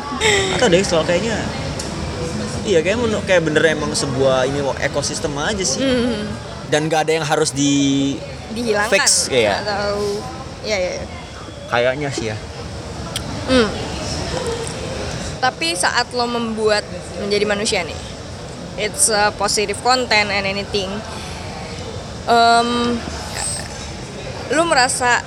[0.54, 1.38] atau deh soal kayaknya
[2.68, 6.28] iya kayak menurut kayak bener emang sebuah ini ekosistem aja sih Hmm.
[6.68, 8.16] dan gak ada yang harus di
[8.52, 9.64] dihilangkan Fix, kayak.
[9.64, 10.20] atau
[10.62, 11.06] ya ya ya.
[11.68, 12.38] kayaknya sih ya
[13.48, 13.72] Hmm.
[15.40, 16.84] Tapi saat lo membuat
[17.18, 17.96] menjadi manusia nih,
[18.76, 20.92] it's a positive content and anything.
[22.28, 23.00] Um,
[24.50, 25.24] lo merasa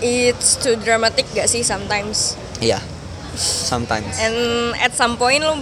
[0.00, 2.34] it's too dramatic gak sih sometimes?
[2.56, 2.80] iya
[3.36, 4.36] sometimes And
[4.76, 5.56] at some point lo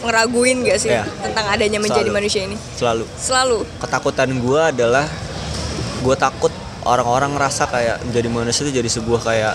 [0.00, 1.04] ngeraguin gak sih Iya.
[1.20, 2.16] tentang adanya menjadi Selalu.
[2.16, 2.56] manusia ini?
[2.74, 3.58] selalu Selalu.
[3.78, 5.06] ketakutan gue adalah
[6.00, 6.48] gue takut
[6.82, 9.54] orang-orang ngerasa kayak menjadi manusia itu jadi sebuah kayak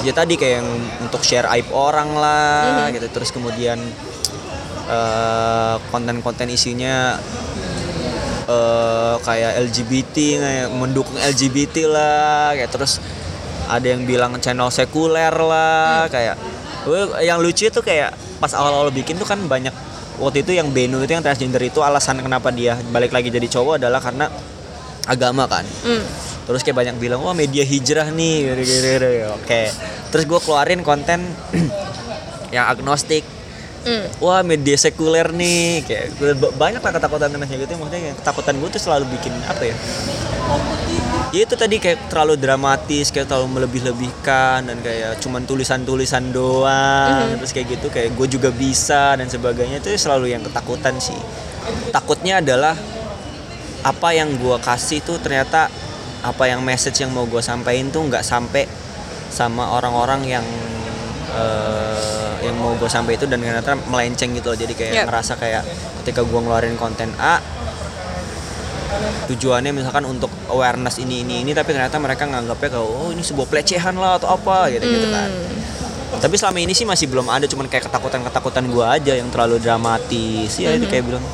[0.00, 0.68] ya tadi kayak yang
[1.00, 3.78] untuk share aib orang lah gitu terus kemudian
[4.84, 7.14] eh, konten-konten isinya
[8.44, 12.98] eh, kayak LGBT kayak mendukung LGBT lah kayak terus
[13.68, 16.36] ada yang bilang channel sekuler lah kayak
[16.80, 19.74] Gue- yang lucu itu kayak pas awal-awal bikin tuh kan banyak
[20.16, 23.76] waktu itu yang Benu itu yang transgender itu alasan kenapa dia balik lagi jadi cowok
[23.76, 24.26] adalah karena
[25.04, 26.00] agama kan Hmm.
[26.44, 28.56] terus kayak banyak bilang wah media hijrah nih
[29.30, 29.62] oke
[30.08, 31.20] terus gue keluarin konten
[32.54, 33.22] yang agnostik
[33.78, 34.04] Hmm.
[34.18, 36.18] wah media sekuler nih kayak
[36.56, 39.76] banyak lah ketakutan tentang kayak gitu maksudnya kayak ketakutan gue tuh selalu bikin apa ya
[41.28, 47.36] ya itu tadi kayak terlalu dramatis kayak terlalu melebih-lebihkan dan kayak cuman tulisan-tulisan doang.
[47.36, 49.80] Terus kayak gitu kayak gue juga bisa dan sebagainya.
[49.80, 51.18] Itu selalu yang ketakutan sih.
[51.92, 52.74] Takutnya adalah
[53.84, 55.70] apa yang gue kasih tuh ternyata
[56.18, 58.66] apa yang message yang mau gue sampaikan tuh nggak sampai
[59.30, 60.46] sama orang-orang yang
[61.36, 64.58] eh, yang mau gue sampai itu dan ternyata melenceng gitu loh.
[64.58, 65.04] Jadi kayak Yep.
[65.06, 65.62] ngerasa kayak
[66.02, 67.38] ketika gue ngeluarin konten A
[69.28, 73.46] tujuannya misalkan untuk awareness ini ini ini tapi ternyata mereka nganggapnya kayak oh ini sebuah
[73.46, 75.30] pelecehan lah atau apa gitu gitu kan.
[76.18, 79.60] Tapi selama ini sih masih belum ada cuman kayak ketakutan ketakutan gue aja yang terlalu
[79.60, 80.56] dramatis.
[80.56, 81.24] Ya itu kayak bilang.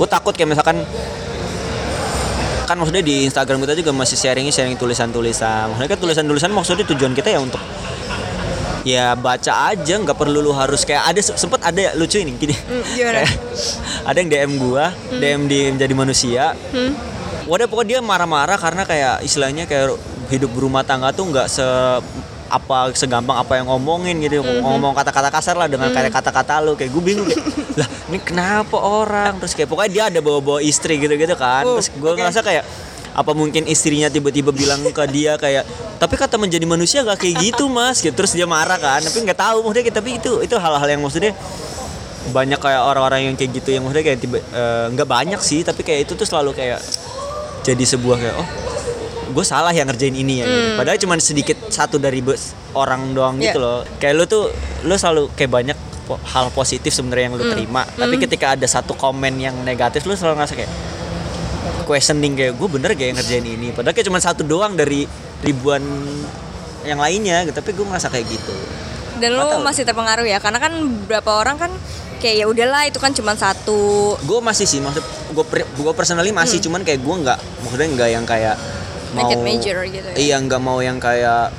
[0.00, 0.80] Gue takut kayak misalkan
[2.64, 5.76] kan maksudnya di Instagram kita juga masih sharing sharing tulisan-tulisan.
[5.76, 7.60] Maksudnya kan tulisan-tulisan maksudnya tujuan kita ya untuk
[8.84, 12.52] ya baca aja nggak perlu lu harus kayak ada sempet ada lucu ini gini.
[12.52, 13.24] Hmm, gimana?
[13.24, 13.32] Kayak
[14.08, 16.44] ada yang DM gua DM di menjadi manusia.
[16.70, 16.92] Hmm.
[17.48, 19.96] Wadah pokoknya dia marah-marah karena kayak istilahnya kayak
[20.28, 21.66] hidup berumah tangga tuh nggak se
[22.44, 24.44] apa segampang apa yang ngomongin gitu.
[24.44, 27.26] Ngomong kata-kata kasar lah dengan kayak kata-kata lu kayak gue bingung.
[27.26, 27.44] Kayak
[27.80, 29.40] lah ini kenapa orang?
[29.42, 31.64] Terus kayak pokoknya dia ada bawa-bawa istri gitu-gitu kan.
[31.64, 32.20] Oh, terus gue oke.
[32.20, 32.64] ngerasa kayak
[33.14, 35.62] apa mungkin istrinya tiba-tiba bilang ke dia kayak
[36.02, 38.02] tapi kata menjadi manusia gak kayak gitu mas.
[38.02, 41.30] Gitu terus dia marah kan tapi nggak tahu maksudnya tapi itu itu hal-hal yang maksudnya
[42.34, 45.86] banyak kayak orang-orang yang kayak gitu yang maksudnya kayak tiba eh, nggak banyak sih tapi
[45.86, 46.82] kayak itu tuh selalu kayak
[47.62, 48.48] jadi sebuah kayak oh
[49.34, 50.46] gue salah yang ngerjain ini ya.
[50.46, 50.68] Gitu.
[50.78, 52.22] padahal cuma sedikit satu dari
[52.74, 53.62] orang doang gitu Yeah.
[53.62, 53.80] loh.
[53.98, 54.44] Kayak lu tuh
[54.84, 58.92] lu selalu kayak banyak po- hal positif sebenarnya yang lu terima tapi ketika ada satu
[58.92, 60.72] komen yang negatif lu selalu ngerasa kayak
[61.84, 63.68] questioning kayak gue bener gak yang ngerjain ini?
[63.72, 65.04] Padahal kayak cuma satu doang dari
[65.44, 65.82] ribuan
[66.84, 68.54] yang lainnya gitu tapi gue ngerasa kayak gitu.
[69.20, 70.74] Dan Nggak lo masih terpengaruh ya, karena kan
[71.06, 71.70] beberapa orang kan
[72.18, 74.16] kayak ya udahlah itu kan cuma satu.
[74.16, 75.04] gue masih sih maksud
[75.36, 78.56] gue gue personally masih cuman kayak gue nggak maksudnya nggak yang kayak
[79.12, 80.16] mau major gitu ya.
[80.16, 81.52] iya nggak mau yang kayak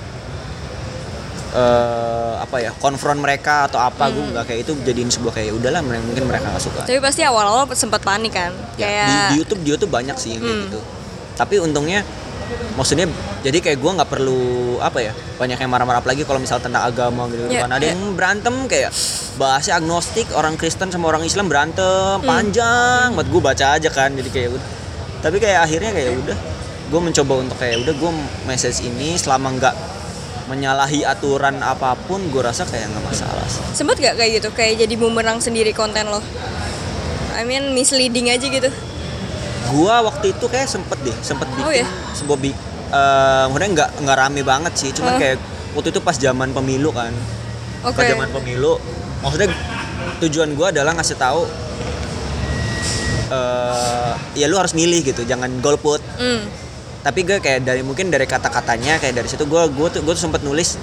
[1.55, 5.79] eh apa ya konfront mereka atau apa gue nggak kayak itu jadiin sebuah kayak udahlah
[5.81, 6.83] mungkin mereka nggak suka.
[6.83, 10.35] Tapi pasti awal-awal sempat panik kan, Ya, kayak di, di YouTube di YouTube banyak sih
[10.35, 10.79] yang kayak gitu.
[11.35, 12.03] Tapi untungnya
[12.75, 13.07] maksudnya
[13.41, 14.43] jadi kayak gue nggak perlu
[14.83, 17.71] apa ya banyak yang marah-marah apalagi kalau misal tentang agama gitu Ya, kan.
[17.71, 17.91] Ada ya.
[17.95, 18.91] yang berantem kayak
[19.39, 24.29] bahasnya agnostik orang Kristen sama orang Islam berantem panjang buat gue baca aja kan jadi
[24.29, 24.65] kayak udah.
[25.23, 26.37] Tapi kayak akhirnya kayak udah
[26.85, 28.11] gue mencoba untuk kayak udah gue
[28.45, 29.75] message ini selama nggak
[30.45, 34.77] menyalahi aturan apa pun gue rasa kayak nggak masalah sih sempet gak kayak gitu, kayak
[34.79, 36.21] jadi bumerang sendiri konten lo.
[37.33, 38.69] I mean misleading aja gitu.
[39.65, 41.87] gua waktu itu kayak sempet deh sempet bikin Oh, ya?
[42.13, 42.53] sebuah bi
[43.49, 45.19] maksudnya nggak nggak rame banget sih cuman Oh.
[45.19, 45.37] kayak
[45.73, 47.09] waktu itu pas zaman pemilu kan
[47.81, 47.97] Oke.
[47.97, 48.77] pas zaman pemilu
[49.19, 49.49] maksudnya
[50.21, 51.49] tujuan gua adalah ngasih tahu
[53.25, 56.45] eh ya lu harus milih gitu jangan golput Hmm.
[57.05, 60.25] Tapi gue kayak dari mungkin dari kata-katanya kayak dari situ gua gua tuh gue tuh
[60.25, 60.73] sempat nulis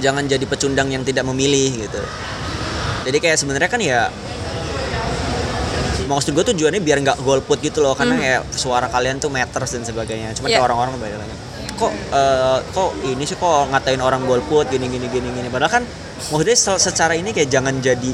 [0.00, 2.00] jangan jadi pecundang yang tidak memilih gitu.
[3.04, 4.08] Jadi kayak sebenarnya kan ya
[6.08, 9.84] maksud gue tujuannya biar nggak golput gitu loh karena kayak suara kalian tuh matters dan
[9.84, 10.32] sebagainya.
[10.32, 10.56] Cuman Iya.
[10.56, 11.20] kayak orang-orang banyak
[11.80, 15.48] kok eh, kok ini sih kok ngatain orang golput gini gini gini gini.
[15.52, 15.84] Padahal kan
[16.32, 18.12] maksudnya se- secara ini kayak jangan jadi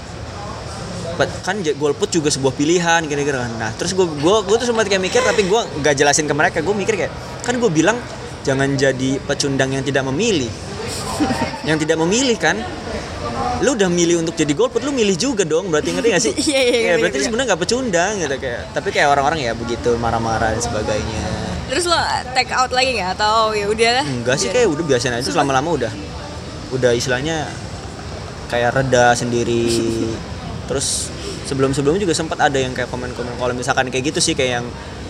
[1.17, 3.53] kan golput juga sebuah pilihan kira-kira kan.
[3.57, 6.61] Nah, terus gue gue gue tuh sempat kayak mikir tapi gue nggak jelasin ke mereka.
[6.61, 7.97] Gue mikir kayak kan gue bilang
[8.45, 10.53] jangan jadi pecundang yang tidak memilih.
[11.69, 12.61] yang tidak memilih kan
[13.65, 16.61] lu udah milih untuk jadi golput lu milih juga dong berarti ngerti gak sih Iya,
[16.61, 20.53] iya, Ya, ngerti, berarti sebenarnya nggak pecundang gitu kayak tapi kayak orang-orang ya begitu marah-marah
[20.57, 21.25] dan sebagainya
[21.67, 21.99] Terus lo
[22.31, 24.07] take out lagi nggak atau ya udah?
[24.07, 25.93] enggak sih kayak udah biasa aja lama-lama udah
[26.79, 27.49] udah istilahnya
[28.47, 29.67] kayak reda sendiri
[30.67, 31.11] terus
[31.47, 34.67] sebelum-sebelumnya juga sempat ada yang kayak komen-komen kalau misalkan kayak gitu sih kayak yang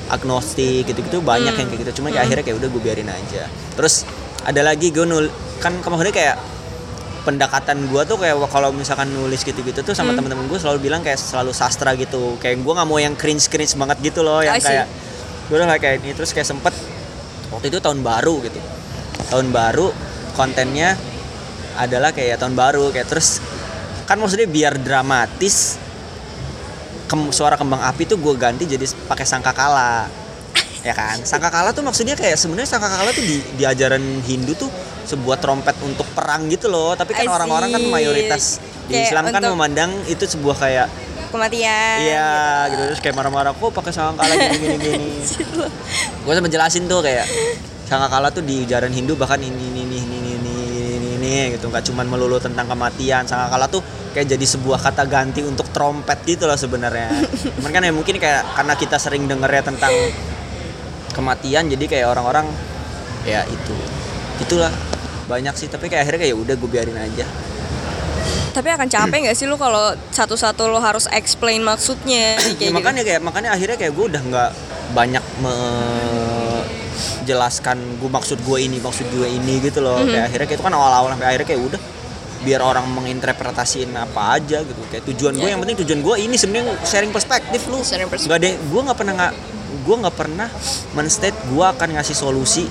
[0.06, 2.02] agnostik gitu-gitu banyak yang kayak gitu.
[2.02, 3.50] Cuma kayak akhirnya kayak udah gue biarin aja.
[3.74, 4.06] Terus
[4.46, 5.26] ada lagi gue nul
[5.58, 6.36] kan kemarin kayak
[7.26, 11.18] pendekatan gue tuh kayak kalau misalkan nulis gitu-gitu tuh sama teman-teman gue selalu bilang kayak
[11.18, 12.38] selalu sastra gitu.
[12.38, 14.86] Kayak gue nggak mau yang cringe cringe banget gitu loh yang kayak
[15.50, 16.14] gue udah kayak ini.
[16.14, 16.74] Terus kayak sempet
[17.50, 18.60] waktu itu tahun baru gitu.
[19.26, 19.90] Tahun baru
[20.38, 20.94] kontennya
[21.76, 23.42] adalah kayak tahun baru kayak terus
[24.06, 25.76] kan maksudnya biar dramatis
[27.10, 30.06] kem- suara kembang api tuh gue ganti jadi pakai sangkakala.
[30.86, 31.18] Ya kan?
[31.26, 34.70] Sangkakala tuh maksudnya kayak sebenarnya sangkakala tuh di, di ajaran Hindu tuh
[35.06, 36.94] sebuah trompet untuk perang gitu loh.
[36.94, 40.86] Tapi kan orang-orang kan mayoritas di Kayak Islam kan memandang itu sebuah kayak
[41.26, 41.98] Kematian.
[42.06, 42.30] Iya
[42.70, 42.82] gitu.
[42.86, 45.10] terus kayak marah-marah kok pakai sangkakala gini gini gini.
[46.22, 47.26] gue sama jelasin tuh kayak
[47.86, 49.95] sangkakala tuh di ajaran Hindu bahkan ini ini ini,
[51.26, 53.82] ini, gitu nggak cuman melulu tentang kematian sangkakala tuh
[54.14, 57.12] kayak jadi sebuah kata ganti untuk trompet gitu loh sebenarnya.
[57.60, 59.92] Cuman kan ya mungkin kayak karena kita sering denger ya tentang
[61.12, 62.48] kematian jadi kayak orang-orang
[63.28, 63.76] ya itu
[64.40, 64.72] itulah
[65.26, 67.26] banyak sih tapi kayak akhirnya kayak ya udah gue biarin aja.
[68.56, 72.72] Tapi akan capek nggak sih lu kalau satu-satu lo harus explain maksudnya kayak ya, gitu?
[72.72, 74.50] makanya kayak makanya akhirnya kayak gue udah nggak
[74.96, 75.24] banyak
[77.26, 79.98] menjelaskan gue maksud gue ini maksud gue ini gitu loh.
[79.98, 80.14] Mhm.
[80.14, 81.80] kayak akhirnya kayak itu kan awal-awal sampai akhirnya kayak udah
[82.46, 84.78] biar orang menginterpretasiin apa aja gitu.
[84.86, 85.58] Kayak tujuan gue Ya.
[85.58, 87.82] yang penting tujuan gue ini sebenarnya sharing perspektif lu.
[87.82, 88.30] Sharing perspektif.
[88.30, 89.32] nggak ada gue nggak pernah nggak
[89.82, 90.48] gue nggak pernah
[90.94, 92.64] menstate gue akan ngasih solusi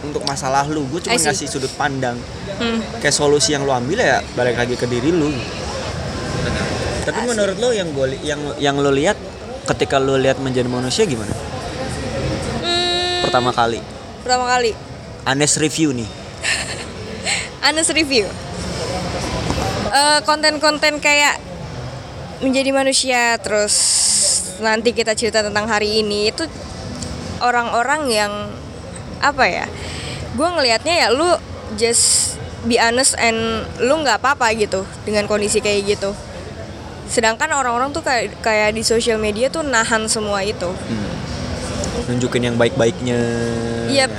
[0.00, 0.88] untuk masalah lu.
[0.88, 2.16] Gue cuma ngasih sudut pandang.
[2.54, 2.78] Hmm.
[3.02, 5.28] kayak solusi yang lu ambil ya balik lagi ke diri lu.
[7.04, 9.20] Tapi menurut lo yang gue yang yang lo lihat
[9.68, 11.34] ketika lo lihat menjadi manusia gimana
[13.34, 13.82] pertama kali?
[14.22, 14.70] Pertama kali.
[15.26, 16.06] Anes review nih.
[17.66, 18.30] Honest review.
[19.90, 21.42] Eh, konten-konten kayak
[22.38, 23.74] menjadi manusia terus
[24.62, 26.46] nanti kita cerita tentang hari ini itu
[27.42, 28.32] orang-orang yang
[29.18, 29.66] apa ya
[30.38, 31.26] gue ngelihatnya ya lu
[31.74, 36.14] just be honest and lu nggak apa-apa gitu dengan kondisi kayak gitu.
[37.10, 40.70] Sedangkan orang-orang tuh kayak kayak di sosial media tuh nahan semua itu
[42.06, 43.18] nunjukin yang baik-baiknya
[43.88, 44.10] Yep.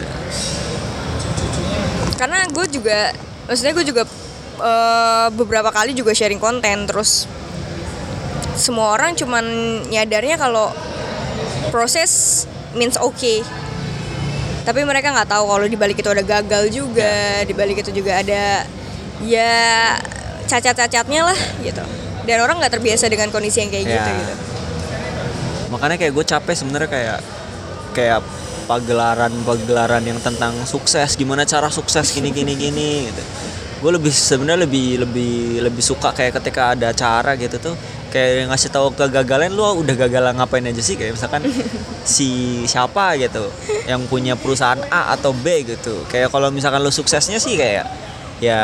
[2.16, 3.12] Karena gue juga,
[3.46, 4.04] maksudnya gue juga
[4.58, 7.28] eh, beberapa kali juga sharing konten terus
[8.56, 9.44] semua orang cuman
[9.92, 10.72] nyadarnya kalau
[11.70, 13.44] proses means okay.
[14.64, 18.18] Tapi mereka nggak tahu kalau di balik itu ada gagal juga, di balik itu juga
[18.18, 18.66] ada
[19.22, 19.94] ya
[20.48, 21.84] cacat-cacatnya lah gitu.
[22.26, 23.94] Dan orang nggak terbiasa dengan kondisi yang kayak Ya.
[23.94, 24.34] gitu gitu.
[25.66, 27.20] makanya kayak gue capek sebenarnya kayak
[27.96, 28.20] kayak
[28.66, 33.24] pagelaran pagelaran yang tentang sukses gimana cara sukses gini gini gini gitu.
[33.80, 37.76] Gue lebih sebenarnya lebih lebih lebih suka kayak ketika ada acara gitu tuh
[38.10, 40.98] kayak ngasih tahu kegagalan lu udah gagal ngapain aja sih?
[40.98, 41.46] Kayak misalkan
[42.16, 43.48] si siapa gitu
[43.86, 46.04] yang punya perusahaan A atau B gitu.
[46.10, 47.86] Kayak kalau misalkan lu suksesnya sih kayak
[48.42, 48.62] ya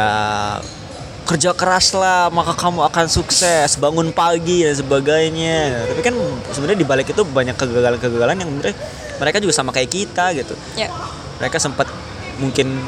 [1.22, 5.86] kerja keras lah maka kamu akan sukses bangun pagi dan sebagainya.
[5.94, 6.16] Tapi kan
[6.50, 8.78] sebenarnya di balik itu banyak kegagalan-kegagalan yang sebenarnya
[9.22, 10.90] mereka juga sama kayak kita gitu Ya.
[11.38, 11.86] mereka sempat
[12.42, 12.82] mungkin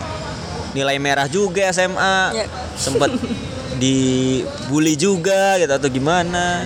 [0.73, 2.45] nilai merah juga SMA Ya.
[2.73, 3.13] sempat
[3.81, 6.65] dibully juga gitu atau gimana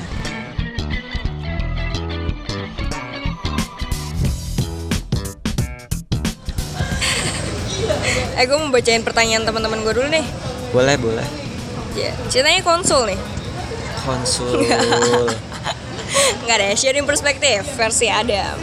[8.37, 10.25] Eh gue mau bacain pertanyaan teman-teman gue dulu nih.
[10.69, 11.27] boleh boleh
[11.95, 13.19] Ya, ceritanya konsul nih.
[14.05, 14.61] konsul
[16.45, 18.55] Nggak deh, sharing perspektif versi Adam.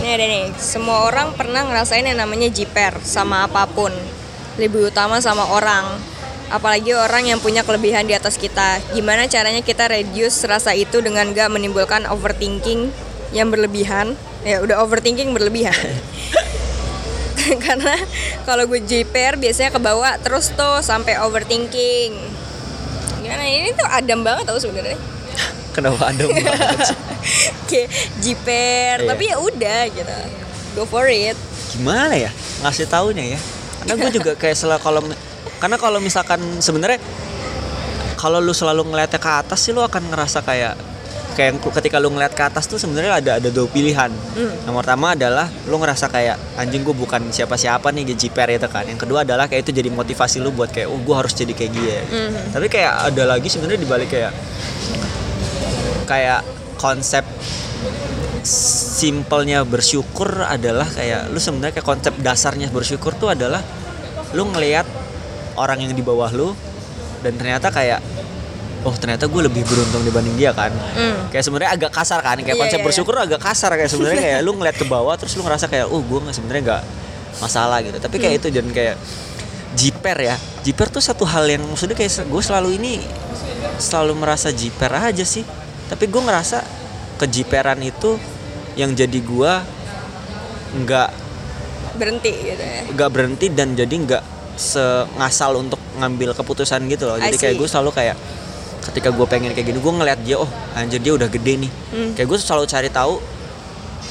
[0.00, 3.92] Ini ada nih, semua orang pernah ngerasain yang namanya jiper sama apa pun.
[4.56, 5.84] Lebih utama sama orang.
[6.48, 8.80] Apalagi orang yang punya kelebihan di atas kita.
[8.96, 12.92] Gimana caranya kita reduce rasa itu dengan gak menimbulkan overthinking
[13.36, 14.16] yang berlebihan.
[14.44, 15.76] Ya udah overthinking berlebihan.
[17.64, 17.96] Karena
[18.48, 22.12] kalau gue jiper biasanya kebawa terus tuh sampai overthinking.
[23.24, 25.11] Gimana ini tuh Adam banget tau sebenarnya.
[25.72, 26.28] Kenapa banget
[26.88, 26.96] sih?
[27.66, 29.08] kayak jiper Iya.
[29.08, 30.16] tapi ya udah gitu
[30.72, 31.36] go for it
[31.70, 33.40] gimana ya ngasih taunya ya
[33.80, 35.00] karena gue juga kayak selalu kalau
[35.58, 37.00] karena kalau misalkan sebenarnya
[38.14, 40.74] kalau lu selalu ngeliatnya ke atas sih lu akan ngerasa kayak
[41.32, 44.52] kayak ketika lu ngeliat ke atas tuh sebenarnya ada ada dua pilihan Hmm.
[44.62, 48.96] yang pertama adalah lu ngerasa kayak anjing gue bukan siapa-siapa nih jiper itu kan yang
[48.96, 51.98] kedua adalah kayak itu jadi motivasi lu buat kayak oh gue harus jadi kayak dia
[52.04, 52.52] Mhm.
[52.52, 54.28] tapi kayak ada lagi sebenarnya dibalik kayak
[56.12, 56.40] kayak
[56.76, 57.24] konsep
[58.92, 63.62] simpelnya bersyukur adalah kayak lu sebenarnya kayak konsep dasarnya bersyukur tuh adalah
[64.32, 64.84] lu ngelihat
[65.54, 66.50] orang yang di bawah lu
[67.22, 68.02] dan ternyata kayak
[68.82, 71.30] oh ternyata gue lebih beruntung dibanding dia kan Hmm.
[71.30, 72.86] kayak sebenarnya agak kasar kan kayak Iya, konsep iya, iya.
[72.90, 76.02] bersyukur agak kasar kayak sebenarnya kayak lu ngeliat ke bawah terus lu ngerasa kayak oh
[76.02, 76.82] gue nggak sebenarnya nggak
[77.38, 78.40] masalah gitu tapi kayak Hmm.
[78.42, 78.96] itu dan kayak
[79.72, 82.98] jiper ya jiper tuh satu hal yang maksudnya kayak gue selalu ini
[83.78, 85.46] selalu merasa jiper aja sih
[85.92, 86.64] tapi gue ngerasa
[87.20, 88.16] kejiperan itu
[88.74, 89.52] yang jadi gue
[90.82, 91.08] nggak
[91.92, 92.80] berhenti gitu ya?
[92.88, 94.24] nggak berhenti dan jadi nggak
[94.56, 97.20] sengasal untuk ngambil keputusan gitu loh.
[97.20, 98.16] Jadi kayak gue selalu kayak
[98.82, 101.72] ketika gue pengen kayak gini gue ngeliat dia oh anjir dia udah gede nih.
[101.92, 102.10] Hmm.
[102.16, 103.20] kayak gue selalu cari tahu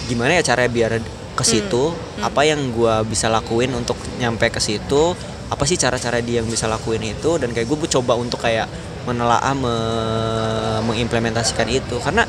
[0.06, 0.92] gimana ya caranya biar
[1.32, 2.28] ke situ Hmm.
[2.28, 5.18] apa yang gue bisa lakuin untuk nyampe ke situ
[5.50, 8.70] apa sih cara-cara dia yang bisa lakuin itu dan kayak gue coba untuk kayak
[9.04, 11.97] menelaah me- mengimplementasikan itu.
[11.97, 12.26] Karena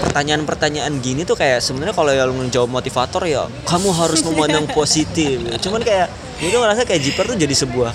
[0.00, 5.38] pertanyaan-pertanyaan gini tuh kayak sebenarnya kalau yang menjawab motivator ya kamu harus memandang positif.
[5.58, 6.08] Cuman kayak
[6.38, 7.92] gue tuh ngerasa kayak jiper tuh jadi sebuah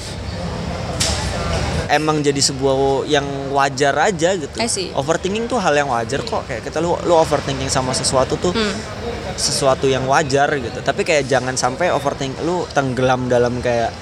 [1.87, 4.57] emang jadi sebuah yang wajar aja gitu.
[4.91, 6.45] Overthinking tuh hal yang wajar kok.
[6.45, 8.73] Kayak kita lu lu overthinking sama sesuatu tuh Hmm.
[9.35, 10.79] sesuatu yang wajar gitu.
[10.79, 13.93] Tapi kayak jangan sampai overthink lu tenggelam dalam kayak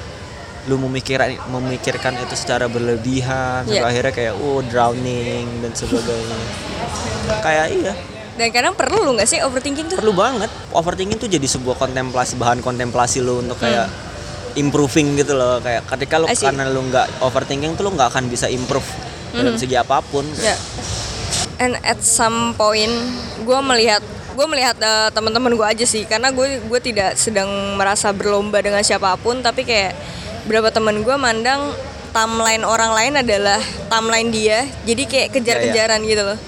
[0.64, 3.84] lu memikirkan memikirkan itu secara berlebihan Iya.
[3.84, 6.38] akhirnya kayak oh drowning dan sebagainya
[7.40, 7.94] kayak iya
[8.34, 12.60] dan kadang perlu nggak sih overthinking tuh perlu banget overthinking tuh jadi sebuah kontemplasi bahan
[12.60, 14.12] kontemplasi lu untuk kayak Hmm.
[14.56, 18.48] improving gitu loh kayak ketika lu karena lu nggak overthinking tuh lu nggak akan bisa
[18.48, 18.86] improve
[19.32, 19.60] dalam Mhm.
[19.60, 20.54] segi apa pun Ya.
[21.60, 22.94] And at some point
[23.40, 28.10] gue melihat gue melihat eh, teman-teman gue aja sih karena gue gue tidak sedang merasa
[28.10, 29.94] berlomba dengan siapa pun tapi kayak
[30.44, 31.72] beberapa temen gue mandang
[32.10, 36.40] timeline orang lain adalah timeline dia jadi kayak kejar-kejaran gitu loh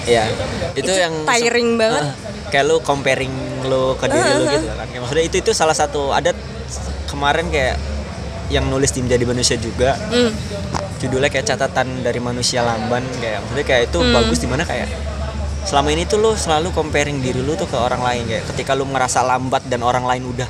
[0.00, 0.24] Iya,
[0.72, 2.02] itu, Itu yang tiring banget.
[2.02, 2.14] Ah,
[2.48, 3.30] kayak lu comparing
[3.68, 4.54] lu ke diri lu Uh-huh.
[4.56, 4.86] gitu kan.
[4.88, 6.32] Kayak maksudnya itu itu salah satu ada
[7.04, 7.76] kemarin kayak
[8.48, 10.00] yang nulis tim jadi manusia juga.
[10.08, 10.32] Hmm.
[10.96, 14.14] Judulnya kayak catatan dari manusia lamban kayak maksudnya kayak itu Hmm.
[14.14, 14.88] bagus di mana kayak
[15.60, 18.88] selama ini tuh lu selalu comparing diri lu tuh ke orang lain kayak ketika lu
[18.88, 20.48] ngerasa lambat dan orang lain udah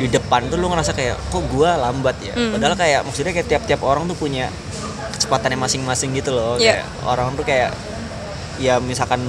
[0.00, 2.32] di depan tuh lu ngerasa kayak kok gua lambat ya.
[2.32, 2.56] Hmm.
[2.56, 4.48] Padahal kayak maksudnya kayak tiap-tiap orang tuh punya
[5.12, 6.56] kecepatannya masing-masing gitu loh.
[6.56, 6.80] Iya.
[6.80, 7.70] Kayak orang tuh kayak
[8.56, 9.20] ya misalkan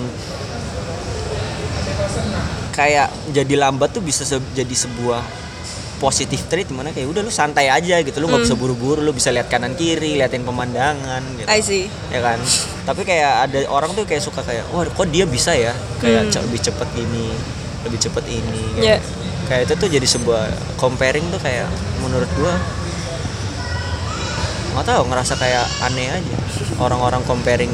[2.71, 5.19] kayak jadi lambat tuh bisa se- jadi sebuah
[5.97, 8.47] positif trait di mana kayak udah lu santai aja gitu lu nggak Hmm.
[8.47, 12.41] bisa buru-buru lu bisa lihat kanan kiri liatin pemandangan gitu I see ya kan
[12.89, 15.69] tapi kayak ada orang tuh kayak suka kayak wah kok dia bisa ya
[15.99, 17.27] kayak ce- lebih cepet gini
[17.81, 18.97] lebih cepet ini gitu.
[19.51, 19.59] Ya.
[19.59, 20.43] kayak itu tuh jadi sebuah
[20.79, 21.67] comparing tuh kayak
[21.99, 22.55] menurut gua
[24.71, 26.35] nggak tahu ngerasa kayak aneh aja
[26.79, 27.71] orang-orang comparing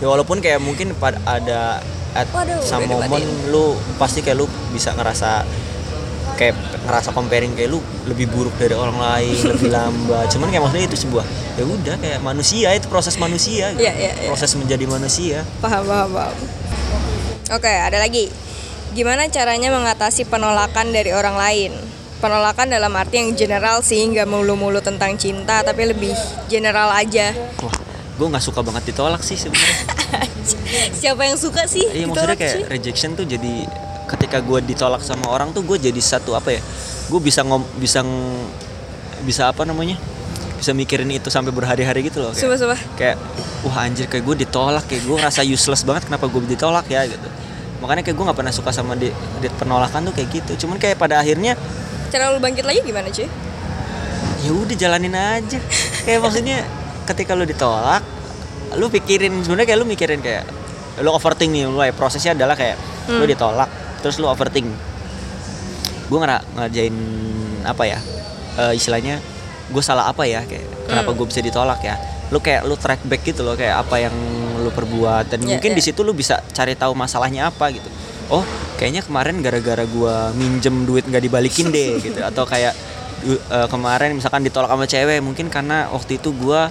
[0.00, 1.84] ya walaupun kayak mungkin pada ada
[2.16, 3.20] at Waduh, some moment
[3.52, 5.44] lu pasti kayak lu bisa ngerasa
[6.40, 6.56] kayak
[6.88, 10.98] ngerasa comparing kayak lu lebih buruk dari orang lain lebih lambat cuman kayak maksudnya itu
[11.04, 11.24] sebuah
[11.60, 13.84] ya udah kayak manusia itu proses manusia gitu.
[13.84, 14.28] Iya, iya, iya.
[14.32, 16.36] proses menjadi manusia paham paham paham
[17.52, 18.47] oke ada lagi
[18.92, 21.72] gimana caranya mengatasi penolakan dari orang lain?
[22.18, 26.10] Penolakan dalam arti yang general sih nggak mulu-mulu tentang cinta tapi lebih
[26.46, 27.30] general aja.
[27.62, 27.74] Wah
[28.18, 29.78] gue nggak suka banget ditolak sih sebenarnya.
[31.00, 32.64] Siapa yang suka sih iya maksudnya kayak sih?
[32.66, 33.68] rejection tuh jadi
[34.08, 36.60] ketika gue ditolak sama orang tuh gue jadi satu apa ya
[37.06, 38.48] gue bisa ngom bisa ng-
[39.22, 40.00] bisa apa namanya
[40.56, 42.80] bisa mikirin itu sampai berhari-hari gitu loh kayak, Sumpah, sumpah.
[42.96, 43.16] kayak
[43.62, 47.06] wah anjir kayak gue ditolak kayak gue ngerasa useless banget kenapa gue ditolak ya?
[47.06, 47.28] gitu
[47.78, 49.08] makanya kayak gue nggak pernah suka sama di,
[49.38, 50.66] di penolakan tuh kayak gitu.
[50.66, 51.54] Cuman kayak pada akhirnya
[52.08, 53.28] cara lu bangkit lagi gimana cuy?
[54.38, 55.58] Ya udah jalanin aja.
[56.02, 56.58] Kayak maksudnya
[57.06, 58.02] ketika lu ditolak
[58.76, 60.44] lu pikirin sebenarnya kayak lu mikirin kayak
[61.00, 62.76] lu overthink nih mulai prosesnya adalah kayak
[63.08, 63.30] lu Hmm.
[63.30, 63.70] ditolak
[64.00, 64.68] terus lu overthink.
[66.08, 66.96] Gue ngera ngerjain
[67.64, 67.98] apa ya
[68.58, 69.20] eh, istilahnya
[69.68, 71.16] gue salah apa ya kayak kenapa Hmm.
[71.16, 71.96] gue bisa ditolak ya.
[72.28, 74.14] Lu kayak lu track back gitu loh kayak apa yang
[74.60, 75.76] lu perbuat dan Ya, mungkin ya.
[75.78, 77.88] di situ lu bisa cari tahu masalahnya apa gitu
[78.28, 78.44] oh
[78.76, 82.74] kayaknya kemarin gara-gara gua minjem duit nggak dibalikin deh gitu atau kayak
[83.26, 86.68] eh, kemarin misalkan ditolak sama cewek mungkin karena waktu itu gua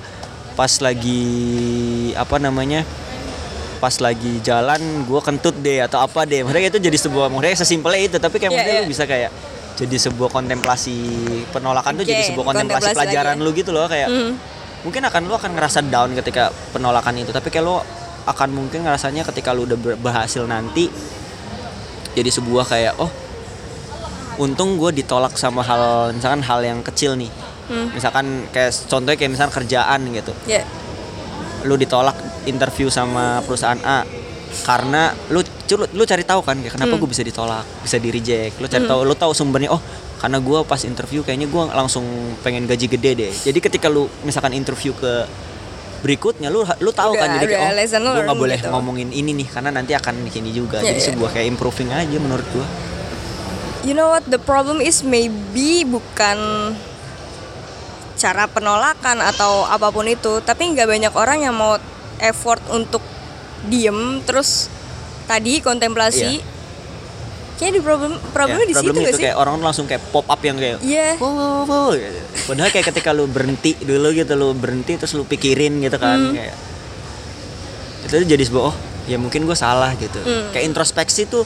[0.54, 1.24] pas lagi
[2.18, 2.82] apa namanya
[3.78, 8.02] pas lagi jalan gua kentut deh atau apa deh maksudnya itu jadi sebuah maksudnya sesimpelnya
[8.06, 8.84] itu tapi kayak maksudnya iya.
[8.86, 9.32] lu bisa kayak
[9.78, 10.98] jadi sebuah kontemplasi
[11.54, 13.46] penolakan tuh jadi sebuah kontemplasi kontemplasi pelajaran lagi ya.
[13.46, 14.34] lu gitu loh kayak Hmm.
[14.88, 17.76] Mungkin akan lu akan ngerasa down ketika penolakan itu tapi kayak lu
[18.24, 20.88] akan mungkin ngerasanya ketika lu udah ber- berhasil nanti
[22.14, 23.12] jadi sebuah kayak oh
[24.38, 27.30] untung gue ditolak sama hal misalkan hal yang kecil nih
[27.68, 27.92] Hmm.
[27.92, 30.64] misalkan kayak contohnya kayak misalkan kerjaan gitu Ya.
[31.62, 32.16] lu ditolak
[32.46, 34.08] interview sama perusahaan A
[34.64, 37.02] karena lu lu, lu cari tahu kan kayak kenapa Hmm.
[37.04, 39.84] gue bisa ditolak bisa di reject lu cari tahu lu tahu sumbernya oh
[40.18, 42.06] karena gue pas interview kayaknya gue langsung
[42.42, 45.30] pengen gaji gede deh jadi ketika lu misalkan interview ke
[46.02, 47.74] berikutnya lu lu tahu kan jadi udah oh
[48.18, 48.70] gue nggak boleh gitu.
[48.70, 51.08] ngomongin ini nih karena nanti akan di sini juga Iya, jadi iya.
[51.14, 52.68] sebuah kayak improving aja menurut gue
[53.86, 56.38] You know what the problem is maybe bukan
[58.18, 61.78] cara penolakan atau apa pun itu, tapi nggak banyak orang yang mau
[62.20, 63.00] effort untuk
[63.70, 64.68] diem terus
[65.30, 66.42] tadi kontemplasi.
[67.58, 69.26] Kayaknya di problem problemnya di situ problemnya gak itu sih?
[69.26, 71.18] kayak orang langsung kayak pop up yang kayak Iya.
[71.18, 72.20] wow, wow, wow, gitu.
[72.46, 76.34] Padahal kayak ketika lu berhenti dulu gitu lu berhenti terus lu pikirin gitu kan Hmm.
[76.34, 76.56] kayak
[78.06, 80.52] itu jadi sebuah oh ya mungkin gue salah gitu Hmm.
[80.52, 81.44] kayak introspeksi tuh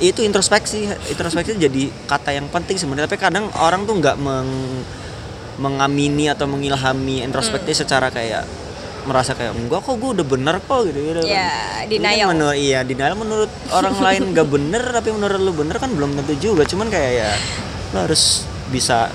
[0.00, 4.84] itu introspeksi introspeksi jadi kata yang penting sebenarnya tapi kadang orang tuh nggak meng-
[5.58, 7.80] mengamini atau mengilhami introspeksi Hmm.
[7.82, 8.48] secara kayak
[9.02, 11.82] merasa kayak enggak kok gue udah bener kok gitu gitu Ya, kan.
[11.82, 12.28] Kan denial.
[12.30, 16.34] menurut iya denial menurut orang lain gak bener tapi menurut lu bener kan belum tentu
[16.36, 17.30] juga cuman kayak ya
[17.90, 19.08] lo harus bisa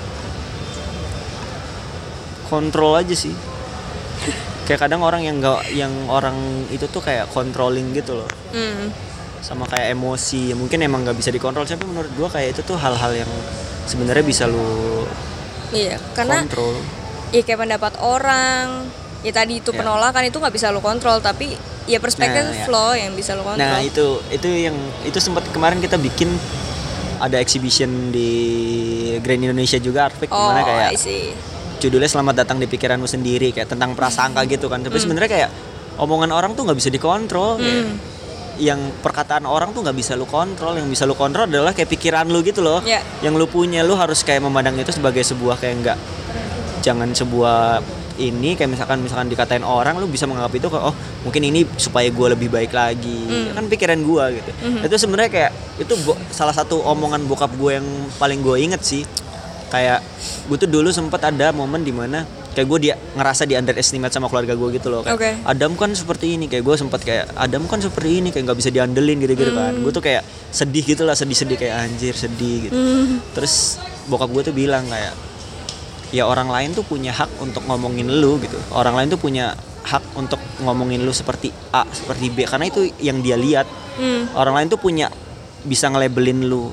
[2.46, 3.34] kontrol aja sih
[4.64, 6.34] kayak kadang orang yang nggak yang orang
[6.68, 8.88] itu tuh kayak controlling gitu loh Hmm.
[9.38, 12.74] sama kayak emosi ya mungkin emang nggak bisa dikontrol tapi menurut gua kayak itu tuh
[12.74, 13.30] hal-hal yang
[13.84, 15.04] sebenarnya bisa lu
[15.68, 16.78] Iya, karena kontrol
[17.28, 18.86] ya kayak pendapat orang,
[19.20, 19.78] ya tadi itu Ya.
[19.78, 21.54] penolakan itu nggak bisa lo kontrol, tapi
[21.84, 22.66] ya perspektif Nah, ya.
[22.66, 23.62] lo yang bisa lo kontrol.
[23.62, 26.32] Nah itu itu yang itu sempat kemarin kita bikin
[27.16, 28.30] ada exhibition di
[29.18, 31.32] Grand Indonesia juga Artfik oh, di mana kayak I see.
[31.76, 34.86] judulnya selamat datang di pikiranmu sendiri kayak tentang prasangka gitu kan Hmm.
[34.86, 35.50] tapi sebenarnya kayak
[35.96, 37.96] omongan orang tuh nggak bisa dikontrol kayak Hmm.
[38.58, 42.24] yang perkataan orang tuh nggak bisa lu kontrol yang bisa lu kontrol adalah kayak pikiran
[42.26, 43.00] lu gitu loh Ya.
[43.20, 45.98] yang lu punya lu harus kayak memandang itu sebagai sebuah kayak enggak
[46.80, 47.80] jangan sebuah
[48.16, 52.08] ini kayak misalkan misalkan dikatain orang lu bisa menganggap itu kayak oh mungkin ini supaya
[52.08, 53.20] gue lebih baik lagi.
[53.28, 53.54] Hmm.
[53.56, 54.50] kan pikiran gue gitu.
[54.84, 55.94] Itu sebenarnya kayak itu
[56.32, 57.86] salah satu omongan bokap gue yang
[58.16, 59.02] paling gue inget sih.
[59.66, 60.00] Kayak
[60.46, 62.22] gue tuh dulu sempet ada momen di mana
[62.56, 65.04] kayak gue dia ngerasa di underestimate sama keluarga gue gitu loh.
[65.04, 65.30] Kayak Oke.
[65.44, 66.48] Adam kan seperti ini.
[66.48, 68.32] Kayak gue sempet kayak Adam kan seperti ini.
[68.32, 69.76] Kayak nggak bisa diandelin gitu-gitu kan.
[69.84, 70.24] Gue tuh kayak
[70.56, 72.76] sedih gitu lah sedih-sedih kayak anjir sedih gitu.
[72.76, 73.20] Hmm.
[73.36, 73.76] terus
[74.08, 75.12] bokap gue tuh bilang kayak
[76.14, 78.58] ya orang lain tuh punya hak untuk ngomongin lu gitu.
[78.70, 79.54] Orang lain tuh punya
[79.86, 83.66] hak untuk ngomongin lu seperti A seperti B karena itu yang dia lihat.
[83.96, 84.28] Hmm.
[84.36, 85.08] orang lain tuh punya
[85.64, 86.68] bisa ngelabelin lu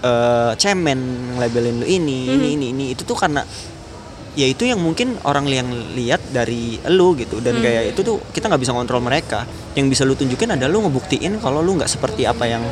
[0.00, 0.96] eh, cemen
[1.36, 2.84] ngelabelin lu ini ini ini ini.
[2.96, 3.44] Itu tuh karena
[4.36, 7.44] ya itu yang mungkin orang yang lihat dari lu gitu.
[7.44, 9.44] Dan kayak itu tuh kita nggak bisa kontrol mereka.
[9.76, 12.64] Yang bisa lu tunjukin adalah lu ngebuktiin kalau lu nggak seperti apa yang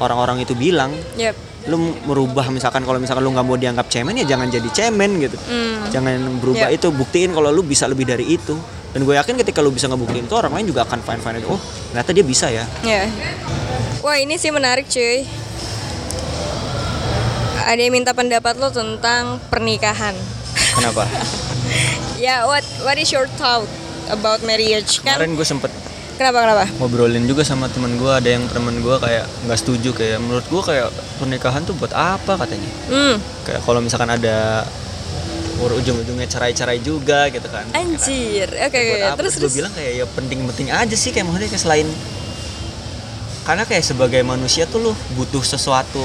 [0.00, 0.92] orang-orang itu bilang.
[1.20, 1.49] Yep.
[1.62, 5.36] Lu merubah misalkan kalau misalkan lu nggak mau dianggap cemen ya jangan jadi cemen gitu
[5.42, 5.84] Hmm.
[5.88, 6.76] jangan berubah Ya.
[6.76, 8.56] itu buktiin kalau lu bisa lebih dari itu
[8.90, 11.46] dan gue yakin ketika lu bisa ngebuktiin itu orang lain juga akan fine fine aja
[11.46, 13.04] oh ternyata dia bisa ya Ya.
[14.00, 15.28] Wah ini sih menarik cuy.
[17.60, 20.16] Ada yang minta pendapat lo tentang pernikahan.
[20.72, 21.04] kenapa
[22.18, 23.64] Ya, what what is your thought
[24.08, 25.00] about marriage?
[25.00, 25.70] Kan kemarin gue sempet
[26.20, 26.64] kenapa kenapa?
[26.76, 30.62] ngobrolin juga sama temen gue ada yang temen gue kayak nggak setuju kayak menurut gue
[30.62, 34.68] kayak pernikahan tuh buat apa katanya Hmm, kayak kalau misalkan ada
[35.60, 38.48] ujung-ujungnya cerai-cerai juga gitu kan anjir.
[38.48, 38.80] Oke oke.
[38.90, 39.54] buat apa Terus gue terus.
[39.56, 41.88] bilang kayak ya penting-penting aja sih kayak maksudnya kayak selain
[43.42, 46.00] karena kayak sebagai manusia tuh lu butuh sesuatu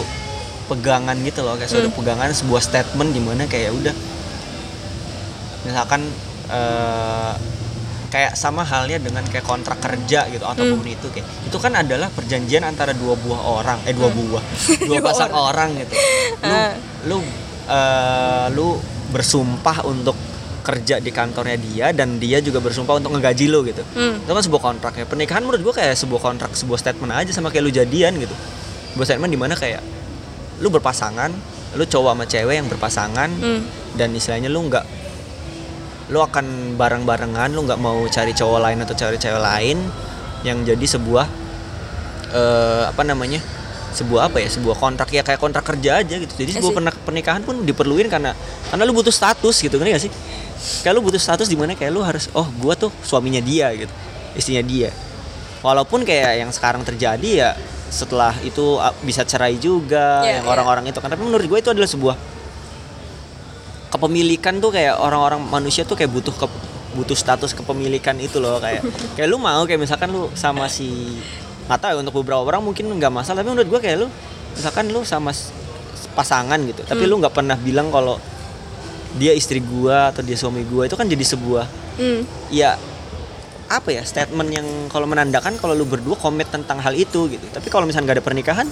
[0.66, 1.98] pegangan gitu loh kayak suatu Hmm.
[1.98, 3.96] pegangan sebuah statement di mana kayak udah
[5.64, 6.02] misalkan
[6.48, 7.34] eh,
[8.16, 10.88] kayak sama halnya dengan kayak kontrak kerja gitu atau Hmm.
[10.88, 14.40] itu kayak itu kan adalah perjanjian antara dua buah orang eh dua buah
[14.88, 15.76] dua pasang orang.
[15.76, 15.92] gitu
[16.42, 16.72] lu Ah.
[17.04, 17.18] lu
[17.68, 20.16] eh, lu bersumpah untuk
[20.62, 24.16] kerja di kantornya dia dan dia juga bersumpah untuk ngegaji lo gitu Hmm.
[24.18, 27.52] itu kan sebuah kontrak ya pernikahan menurut gua kayak sebuah kontrak sebuah statement aja sama
[27.52, 28.34] kayak lu jadian gitu
[28.92, 29.84] sebuah statement di mana kayak
[30.58, 31.36] lu berpasangan
[31.76, 33.62] lu cowok sama cewek yang berpasangan Hmm.
[33.94, 34.86] dan istilahnya lu nggak
[36.06, 39.78] lu akan bareng-barengan lu nggak mau cari cowok lain atau cari cewek lain
[40.42, 41.26] yang jadi sebuah
[42.32, 43.42] eh, apa namanya
[43.96, 46.78] sebuah apa ya sebuah kontrak ya kayak kontrak kerja aja gitu jadi I sebuah see.
[46.78, 48.36] pernak- pernikahan pun diperluin karena
[48.68, 50.12] karena lu butuh status gitu ngerti gak sih
[50.84, 53.94] kayak lu butuh status di mana kayak lu harus oh gua tuh suaminya dia gitu
[54.36, 54.90] istrinya dia
[55.64, 57.50] walaupun kayak yang sekarang terjadi ya
[57.88, 60.52] setelah itu uh, bisa cerai juga Iya, yang iya.
[60.52, 62.16] orang-orang itu kan tapi menurut gue itu adalah sebuah
[63.96, 66.48] kepemilikan tuh kayak orang-orang manusia tuh kayak butuh ke
[66.96, 68.84] butuh status kepemilikan itu loh kayak
[69.16, 71.16] kayak lu mau kayak misalkan lu sama si
[71.66, 74.08] nggak tahu ya untuk beberapa orang mungkin nggak masalah tapi menurut gue kayak lu
[74.54, 75.32] misalkan lu sama
[76.16, 77.12] pasangan gitu tapi Hmm.
[77.12, 78.16] lu nggak pernah bilang kalau
[79.16, 81.66] dia istri gua atau dia suami gua itu kan jadi sebuah
[81.96, 82.28] Hmm.
[82.52, 82.76] ya
[83.66, 87.68] apa ya statement yang kalau menandakan kalau lu berdua komit tentang hal itu gitu tapi
[87.68, 88.68] kalau misalnya nggak ada pernikahan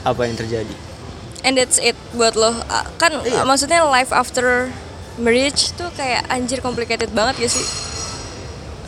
[0.00, 0.74] apa yang terjadi
[1.40, 2.52] And that's it buat lo.
[2.96, 3.42] Kan Iya.
[3.42, 4.68] maksudnya life after
[5.16, 7.66] marriage tuh kayak anjir complicated banget gak sih?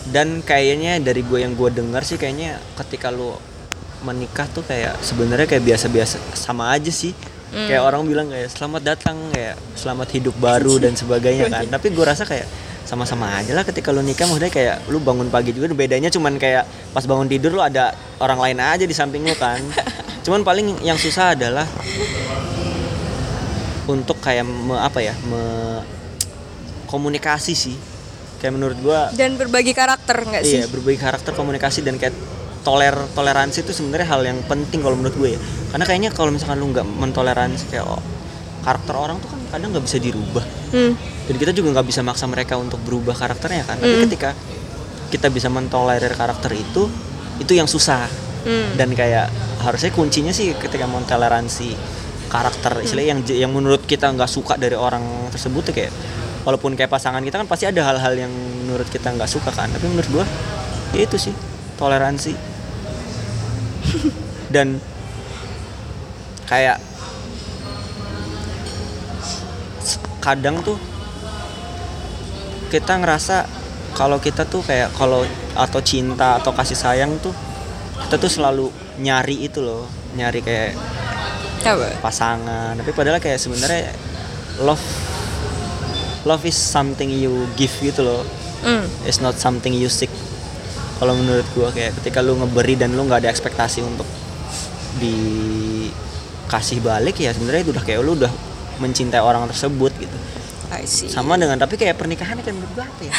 [0.03, 3.39] dan kayaknya dari gue yang gue dengar sih kayaknya ketika lu
[4.03, 7.15] menikah tuh kayak sebenarnya kayak biasa-biasa sama aja sih
[7.55, 12.03] kayak orang bilang kayak selamat datang kayak selamat hidup baru dan sebagainya kan tapi gue
[12.03, 12.51] rasa kayak
[12.83, 16.67] sama-sama aja lah ketika lu nikah maksudnya kayak lu bangun pagi juga bedanya cuman kayak
[16.91, 19.63] pas bangun tidur lu ada orang lain aja di samping lu kan
[20.27, 21.67] cuman paling yang susah adalah
[23.87, 25.43] untuk kayak me, apa ya me,
[26.87, 27.77] komunikasi sih
[28.39, 30.59] kayak menurut gua Dan berbagi karakter nggak sih?
[30.59, 32.11] Iya, berbagi karakter komunikasi dan kayak
[32.67, 35.41] toler toleransi itu sebenarnya hal yang penting kalau menurut gue ya.
[35.71, 38.03] Karena kayaknya kalau misalkan lu nggak mentoleransi kayak oh,
[38.67, 40.45] karakter orang tuh kan kadang nggak bisa dirubah.
[40.73, 40.97] Hmm.
[41.29, 43.77] Dan kita juga nggak bisa maksa mereka untuk berubah karakternya kan.
[43.79, 44.03] Tapi Mm.
[44.09, 44.31] ketika
[45.13, 46.89] kita bisa mentolerir karakter itu,
[47.39, 48.09] itu yang susah.
[48.43, 48.75] Hmm.
[48.75, 49.29] Dan kayak
[49.63, 51.77] harusnya kuncinya sih ketika mentoleransi
[52.33, 55.93] karakter istilahnya yang yang menurut kita nggak suka dari orang tersebut tuh kayak
[56.49, 59.85] walaupun kayak pasangan kita kan pasti ada hal-hal yang menurut kita nggak suka kan tapi
[59.85, 60.25] menurut gua
[60.97, 61.35] ya itu sih
[61.77, 62.33] toleransi
[64.55, 64.81] dan
[66.49, 66.81] kayak
[70.23, 70.79] kadang tuh
[72.71, 73.45] kita ngerasa
[73.93, 77.35] kalau kita tuh kayak kalau atau cinta atau kasih sayang tuh
[78.09, 79.85] kita tuh selalu nyari itu loh
[80.17, 80.73] nyari kayak
[81.63, 82.01] Apa?
[82.01, 83.93] pasangan tapi padahal kayak sebenarnya
[84.65, 84.81] love
[86.25, 88.23] love is something you give gitu loh
[88.63, 88.87] Hmm.
[89.03, 90.07] it's not something you seek
[91.03, 94.07] kalau menurut gua kayak ketika lu ngeberi dan lu nggak ada ekspektasi untuk
[95.03, 98.31] dikasih balik ya sebenarnya itu udah kayak lu udah
[98.79, 100.17] mencintai orang tersebut gitu.
[100.73, 101.13] I see.
[101.13, 103.13] sama dengan tapi kayak pernikahan kan menurut gua apa ya?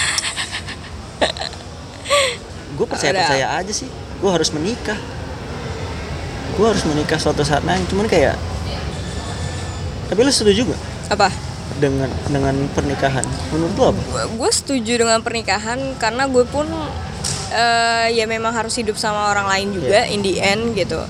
[2.73, 3.85] Gue percaya percaya aja sih.
[4.17, 4.97] Gue harus menikah.
[6.57, 7.85] Gue harus menikah suatu saat nanti.
[7.93, 8.33] Cuman kayak
[10.09, 10.81] tapi lu setuju gak?
[11.17, 11.29] Apa?
[11.81, 13.25] dengan dengan pernikahan.
[13.49, 14.01] Menurut lu apa?
[14.29, 16.69] Gue setuju dengan pernikahan karena gue pun
[17.49, 20.13] eh, ya memang harus hidup sama orang lain juga Iya.
[20.13, 21.01] in the end gitu.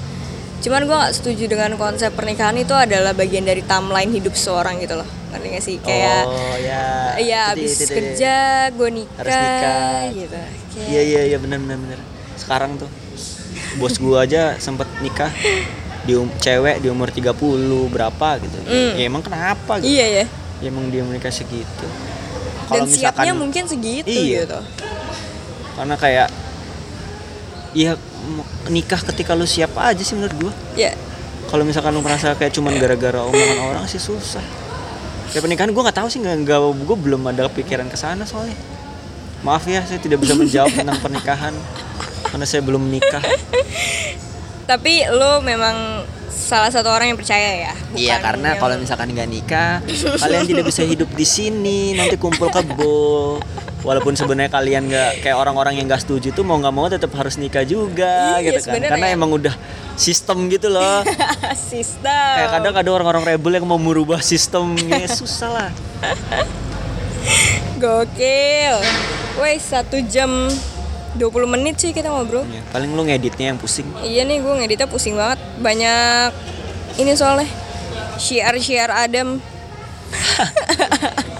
[0.63, 4.95] Cuman gue nggak setuju dengan konsep pernikahan itu adalah bagian dari timeline hidup seseorang gitu
[4.95, 5.07] loh.
[5.29, 5.75] Ngerti gak sih?
[5.77, 6.83] Kayak oh ya
[7.19, 8.35] dia, abis kerja
[8.71, 10.01] gue nikah, Harus nikah.
[10.13, 10.37] gitu.
[10.85, 11.99] Iya iya iya benar benar benar
[12.33, 12.89] sekarang tuh
[13.75, 15.29] bos gua aja sempet nikah
[16.01, 17.37] di um, cewek di umur 30
[17.87, 18.91] berapa gitu Mm.
[18.93, 20.25] ya emang kenapa gitu Iya ya.
[20.59, 21.85] ya emang dia menikah segitu
[22.65, 24.43] Dan siapnya mungkin segitu Iya.
[24.43, 24.59] gitu.
[25.73, 26.27] karena kayak
[27.73, 30.53] ya m- nikah ketika lu siap aja sih menurut gua.
[30.73, 30.93] Ya.
[31.45, 34.41] kalau misalkan lu merasa kayak cuman gara-gara omongan orang sih susah.
[35.29, 38.57] Ya pernikahan gua nggak tahu sih nggak nggak gua belum ada pikiran ke sana soalnya.
[39.41, 41.53] Maaf ya saya tidak bisa menjawab tentang pernikahan
[42.25, 43.21] karena saya belum nikah.
[44.63, 47.73] Tapi lo memang salah satu orang yang percaya ya.
[47.93, 49.73] Iya karena yang- kalau misalkan nggak nikah
[50.17, 53.37] kalian tidak bisa hidup di sini nanti kumpul kebo
[53.83, 57.35] walaupun sebenarnya kalian nggak kayak orang-orang yang nggak setuju tuh mau nggak mau tetap harus
[57.35, 58.89] nikah juga Iya, gitu kan sebenarnya.
[58.95, 59.55] karena emang udah
[59.93, 61.03] sistem gitu loh
[61.71, 62.33] sistem.
[62.33, 65.69] kayak kadang ada orang-orang rebel yang mau merubah sistemnya susah lah
[67.75, 68.75] Gokil.
[69.35, 70.29] Woi, satu jam
[71.15, 72.47] 20 menit sih kita ngobrol.
[72.47, 75.39] Ya, paling lu ngeditnya yang pusing Iya nih, gue ngeditnya pusing banget.
[75.59, 76.31] Banyak
[76.95, 77.49] ini soalnya.
[78.15, 79.39] Syiar-syiar Adam.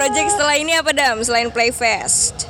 [0.00, 1.20] Project setelah ini apa Dam?
[1.20, 2.48] Selain Playfest.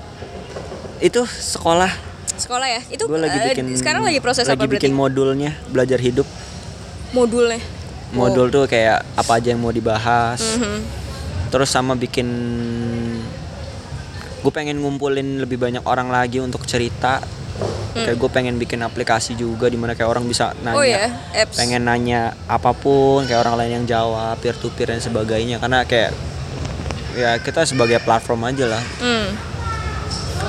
[1.01, 1.91] itu sekolah
[2.37, 2.81] Sekolah ya?
[2.87, 4.77] Itu gue lagi eh, bikin sekarang lagi proses lagi apa berarti?
[4.79, 6.29] bikin modulnya belajar hidup
[7.11, 7.59] Modulnya.
[8.13, 10.79] modul tuh kayak apa aja yang mau dibahas Mhm.
[11.49, 12.29] terus sama bikin
[14.39, 17.19] gue pengen ngumpulin lebih banyak orang lagi untuk cerita
[17.93, 21.57] kayak gue pengen bikin aplikasi juga di mana kayak orang bisa nanya Oh ya, apps.
[21.57, 25.83] pengen nanya apa pun kayak orang lain yang jawab peer to peer dan sebagainya karena
[25.83, 26.15] kayak
[27.13, 29.29] ya kita sebagai platform aja lah Hmm.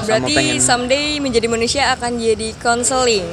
[0.02, 3.28] Sama Berarti pengen- someday menjadi manusia akan jadi konseling.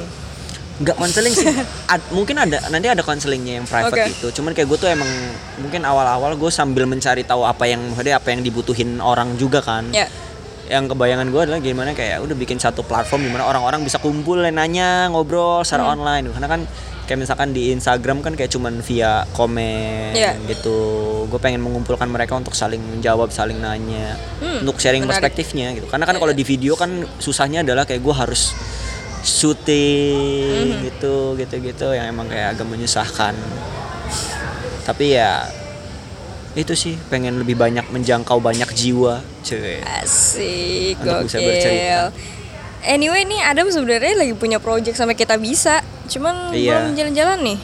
[0.79, 1.43] nggak konseling sih
[1.91, 4.03] Ad- mungkin ada nanti ada konselingnya yang private Oke.
[4.11, 5.11] gitu cuman kayak gue tuh emang
[5.57, 9.91] mungkin awal-awal gue sambil mencari tahu apa yang maksudnya apa yang dibutuhin orang juga kan
[9.91, 10.07] Ya.
[10.69, 14.39] yang kebayangan gue adalah gimana kayak udah bikin satu platform di mana orang-orang bisa kumpul
[14.39, 15.93] nanya ngobrol secara Hmm.
[15.97, 16.61] online karena kan
[17.09, 20.37] kayak misalkan di Instagram kan kayak cuman via komen Iya.
[20.45, 20.77] gitu
[21.25, 25.17] gue pengen mengumpulkan mereka untuk saling menjawab saling nanya Hmm, untuk sharing menarik.
[25.19, 26.37] perspektifnya gitu karena kan Iya, kalau iya.
[26.37, 28.53] di video kan susahnya adalah kayak gue harus
[29.19, 33.33] syuting gitu gitu gitu yang emang kayak agak menyusahkan
[34.83, 35.49] tapi ya
[36.53, 42.09] itu sih pengen lebih banyak menjangkau banyak jiwa cuy Asik, Untuk bisa bercerita.
[42.09, 42.37] gokil.
[42.81, 46.81] Anyway nih Adam sebenarnya lagi punya project sampai kita bisa, cuman Iya.
[46.81, 47.59] belum jalan-jalan nih.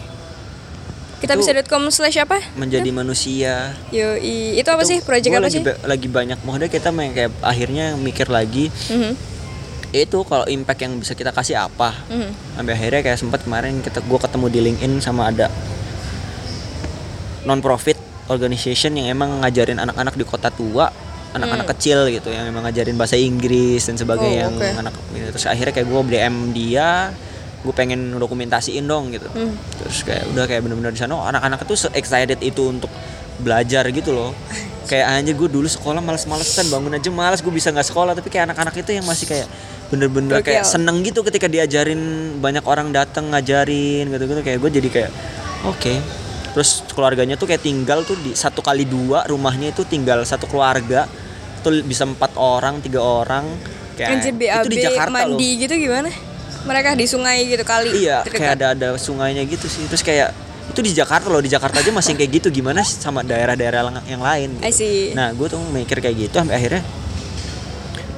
[1.16, 2.38] Kita Itu- bisa.com slash apa?
[2.54, 5.00] menjadi manusia Yo, itu apa sih?
[5.02, 5.64] Project gua apa lagi sih?
[5.64, 9.16] ba- lagi banyak maksudnya kita main kayak akhirnya mikir lagi Mhm,
[9.92, 12.30] itu kalau impact yang bisa kita kasih apa mhm.
[12.54, 15.48] sampai akhirnya kayak sempat kemarin kita gua ketemu di LinkedIn sama ada
[17.44, 20.90] non profit organization yang emang ngajarin anak-anak di kota tua
[21.32, 24.52] anak-anak kecil gitu yang emang ngajarin bahasa Inggris dan sebagainya Hmm.
[24.52, 24.82] Oh, yang oke.
[24.84, 25.28] anak gitu.
[25.32, 26.90] terus akhirnya kayak gue DM dia
[27.66, 29.26] gue pengen dokumentasiin dong gitu.
[29.34, 29.58] Hmm.
[29.82, 32.94] terus kayak udah kayak bener-bener di sana oh, anak-anak itu se excited itu untuk
[33.42, 34.32] belajar gitu loh.
[34.86, 38.14] Kayak anjir gue dulu sekolah males-malesan bangun aja males gue bisa nggak sekolah.
[38.14, 39.50] Tapi kayak anak-anak itu yang masih kayak
[39.90, 41.98] bener-bener kayak seneng gitu ketika diajarin
[42.38, 44.46] banyak orang datang ngajarin gitu-gitu.
[44.46, 45.12] Kayak gue jadi kayak
[45.66, 45.94] oke.
[46.54, 51.10] Terus keluarganya tuh kayak tinggal tuh di satu kali dua rumahnya itu tinggal satu keluarga.
[51.66, 53.50] Tuh bisa empat orang tiga orang.
[53.98, 55.34] Kayak Anjir itu di BAB Jakarta loh.
[55.34, 56.10] mandi gitu gimana?
[56.66, 57.94] Mereka di sungai gitu kali.
[58.00, 58.40] Iya, terdekat.
[58.40, 59.86] kayak ada ada sungainya gitu sih.
[59.86, 60.34] Terus kayak
[60.66, 64.58] itu di Jakarta loh, di Jakarta aja masih kayak gitu gimana sama daerah-daerah yang lain
[64.60, 64.82] I gitu.
[64.82, 65.14] see.
[65.14, 66.82] Nah, gue tuh mikir kayak gitu sampai akhirnya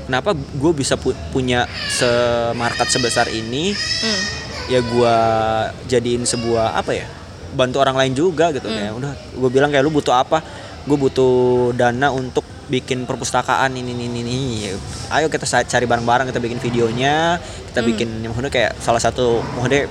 [0.03, 3.75] kenapa gue bisa pu- punya semarket sebesar ini?
[3.75, 4.21] Hmm.
[4.67, 5.15] Ya gue
[5.85, 7.07] jadiin sebuah apa ya?
[7.51, 8.75] Bantu orang lain juga gitu Hmm.
[8.75, 10.39] kayak udah gue bilang kayak lu butuh apa?
[10.83, 11.31] Gue butuh
[11.73, 14.39] dana untuk bikin perpustakaan ini ini ini, ini.
[15.09, 17.39] Ayo kita cari bareng-bareng kita bikin videonya
[17.71, 17.89] kita Hmm.
[17.89, 19.87] bikin ya, maksudnya kayak salah satu maksudnya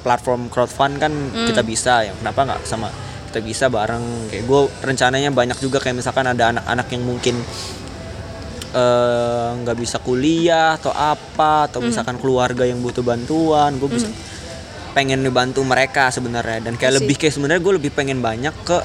[0.00, 1.46] platform crowdfund kan Hmm.
[1.46, 2.88] kita bisa ya kenapa nggak sama
[3.28, 7.36] kita bisa bareng kayak gue rencananya banyak juga kayak misalkan ada anak-anak yang mungkin
[8.72, 11.88] eh, nggak bisa kuliah atau apa atau Hmm.
[11.88, 14.08] misalkan keluarga yang butuh bantuan gue bisa
[14.92, 18.78] pengen ngebantu mereka sebenarnya dan kayak lebih kayak sebenarnya gue lebih pengen banyak ke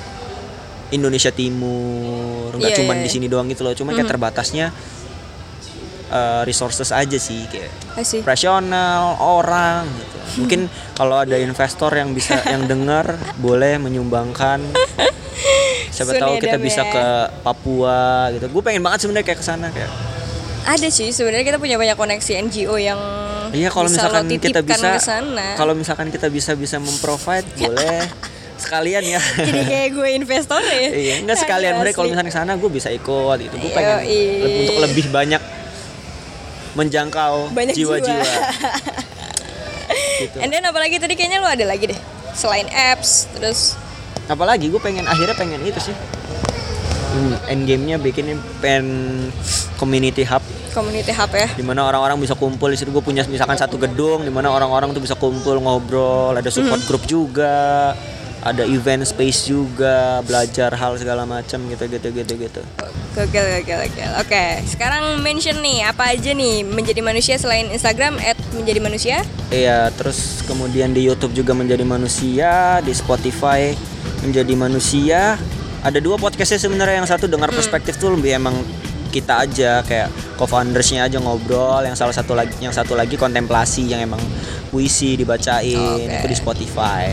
[0.91, 3.15] Indonesia Timur nggak Iya, cuman iya, di iya.
[3.15, 4.75] sini doang gitu loh cuma kayak terbatasnya
[6.11, 7.71] eh, resources aja sih kayak
[8.23, 10.17] profesional orang gitu.
[10.43, 14.63] Mungkin kalau ada investor yang bisa yang dengar boleh menyumbangkan.
[15.91, 16.91] Siapa tahu kita bisa ya.
[16.91, 17.05] ke
[17.43, 18.47] Papua gitu.
[18.47, 19.91] Gue pengen banget sebenarnya kayak ke sana kayak.
[20.61, 22.99] Ada sih sebenarnya kita punya banyak koneksi NGO yang
[23.51, 24.95] Iya kalau misalkan kita bisa
[25.59, 27.99] kalau misalkan kita bisa bisa memprovide boleh
[28.71, 29.19] sekalian ya.
[29.51, 30.79] Jadi kayak gue investor ya.
[30.95, 32.15] iya, enggak sekalian mereka kalau asli.
[32.15, 33.55] misalnya ke sana gue bisa ikut gitu.
[33.59, 34.63] Gue pengen Yoi.
[34.63, 35.41] untuk lebih banyak
[36.71, 38.23] menjangkau Banyak jiwa-jiwa.
[38.23, 38.43] jiwa.
[40.23, 40.37] gitu.
[40.39, 41.99] And then apalagi tadi kayaknya lu ada lagi deh.
[42.31, 43.75] Selain apps, terus
[44.31, 45.95] apalagi gue pengen akhirnya pengen itu sih
[47.11, 48.87] Hmm, endgame-nya bikinnya pen
[49.75, 50.39] community hub
[50.71, 51.43] community hub ya.
[51.51, 54.95] di mana orang-orang bisa kumpul di situ gue punya misalkan satu gedung di mana orang-orang
[54.95, 57.91] tuh bisa kumpul ngobrol ada support group juga
[58.41, 62.61] ada event space juga belajar hal segala macam gitu gitu gitu gitu
[63.11, 64.11] Gokil, gokil, gokil.
[64.23, 69.17] Oke, sekarang mention nih apa aja nih menjadi manusia selain Instagram at menjadi manusia.
[69.51, 73.75] Iya, terus kemudian di YouTube juga menjadi manusia, di Spotify
[74.23, 75.35] menjadi manusia.
[75.83, 78.55] Ada dua podcastnya sebenarnya yang satu dengar perspektif tuh lebih emang
[79.11, 80.07] kita aja kayak
[80.39, 84.23] co-foundersnya aja ngobrol, yang salah satu lagi yang satu lagi kontemplasi yang emang
[84.71, 86.15] puisi dibacain Oke.
[86.15, 87.11] itu di Spotify.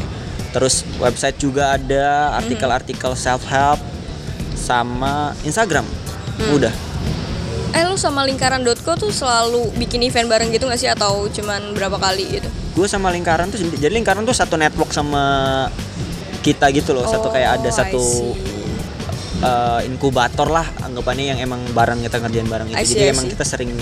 [0.48, 3.80] Terus website juga ada artikel-artikel self help
[4.54, 5.84] sama Instagram.
[6.50, 6.72] Udah.
[7.68, 10.88] Eh lu sama lingkaran.co tuh selalu bikin event bareng gitu gak sih?
[10.88, 12.48] Atau cuman berapa kali gitu?
[12.78, 15.66] gue sama lingkaran tuh jadi lingkaran tuh satu network sama
[16.40, 17.04] kita gitu loh.
[17.04, 18.02] Satu kayak ada Oh, satu
[19.42, 23.26] eh, inkubator lah anggapannya yang emang bareng kita ngerjain bareng itu I see, jadi emang
[23.26, 23.74] kita sering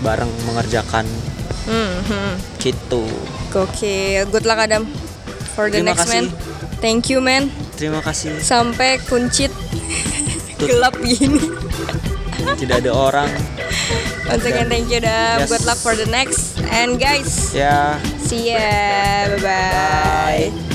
[0.00, 1.02] bareng mengerjakan
[1.66, 2.32] Hmm, hmm.
[2.62, 3.04] gitu.
[3.52, 4.86] Gokil, good luck Adam
[5.58, 6.30] for the Terima next kasih.
[6.30, 6.78] man.
[6.78, 7.50] Thank you man.
[7.74, 9.50] terima kasih Sampai kuncit
[10.54, 11.50] Tut- gelap gini.
[12.62, 13.30] tidak ada orang
[14.30, 15.42] Once again thank you Adam.
[15.42, 15.50] Yes.
[15.50, 16.60] Good luck for the next.
[16.70, 18.60] And guys, ya see ya.
[19.34, 20.52] Bye bye.
[20.52, 20.67] bye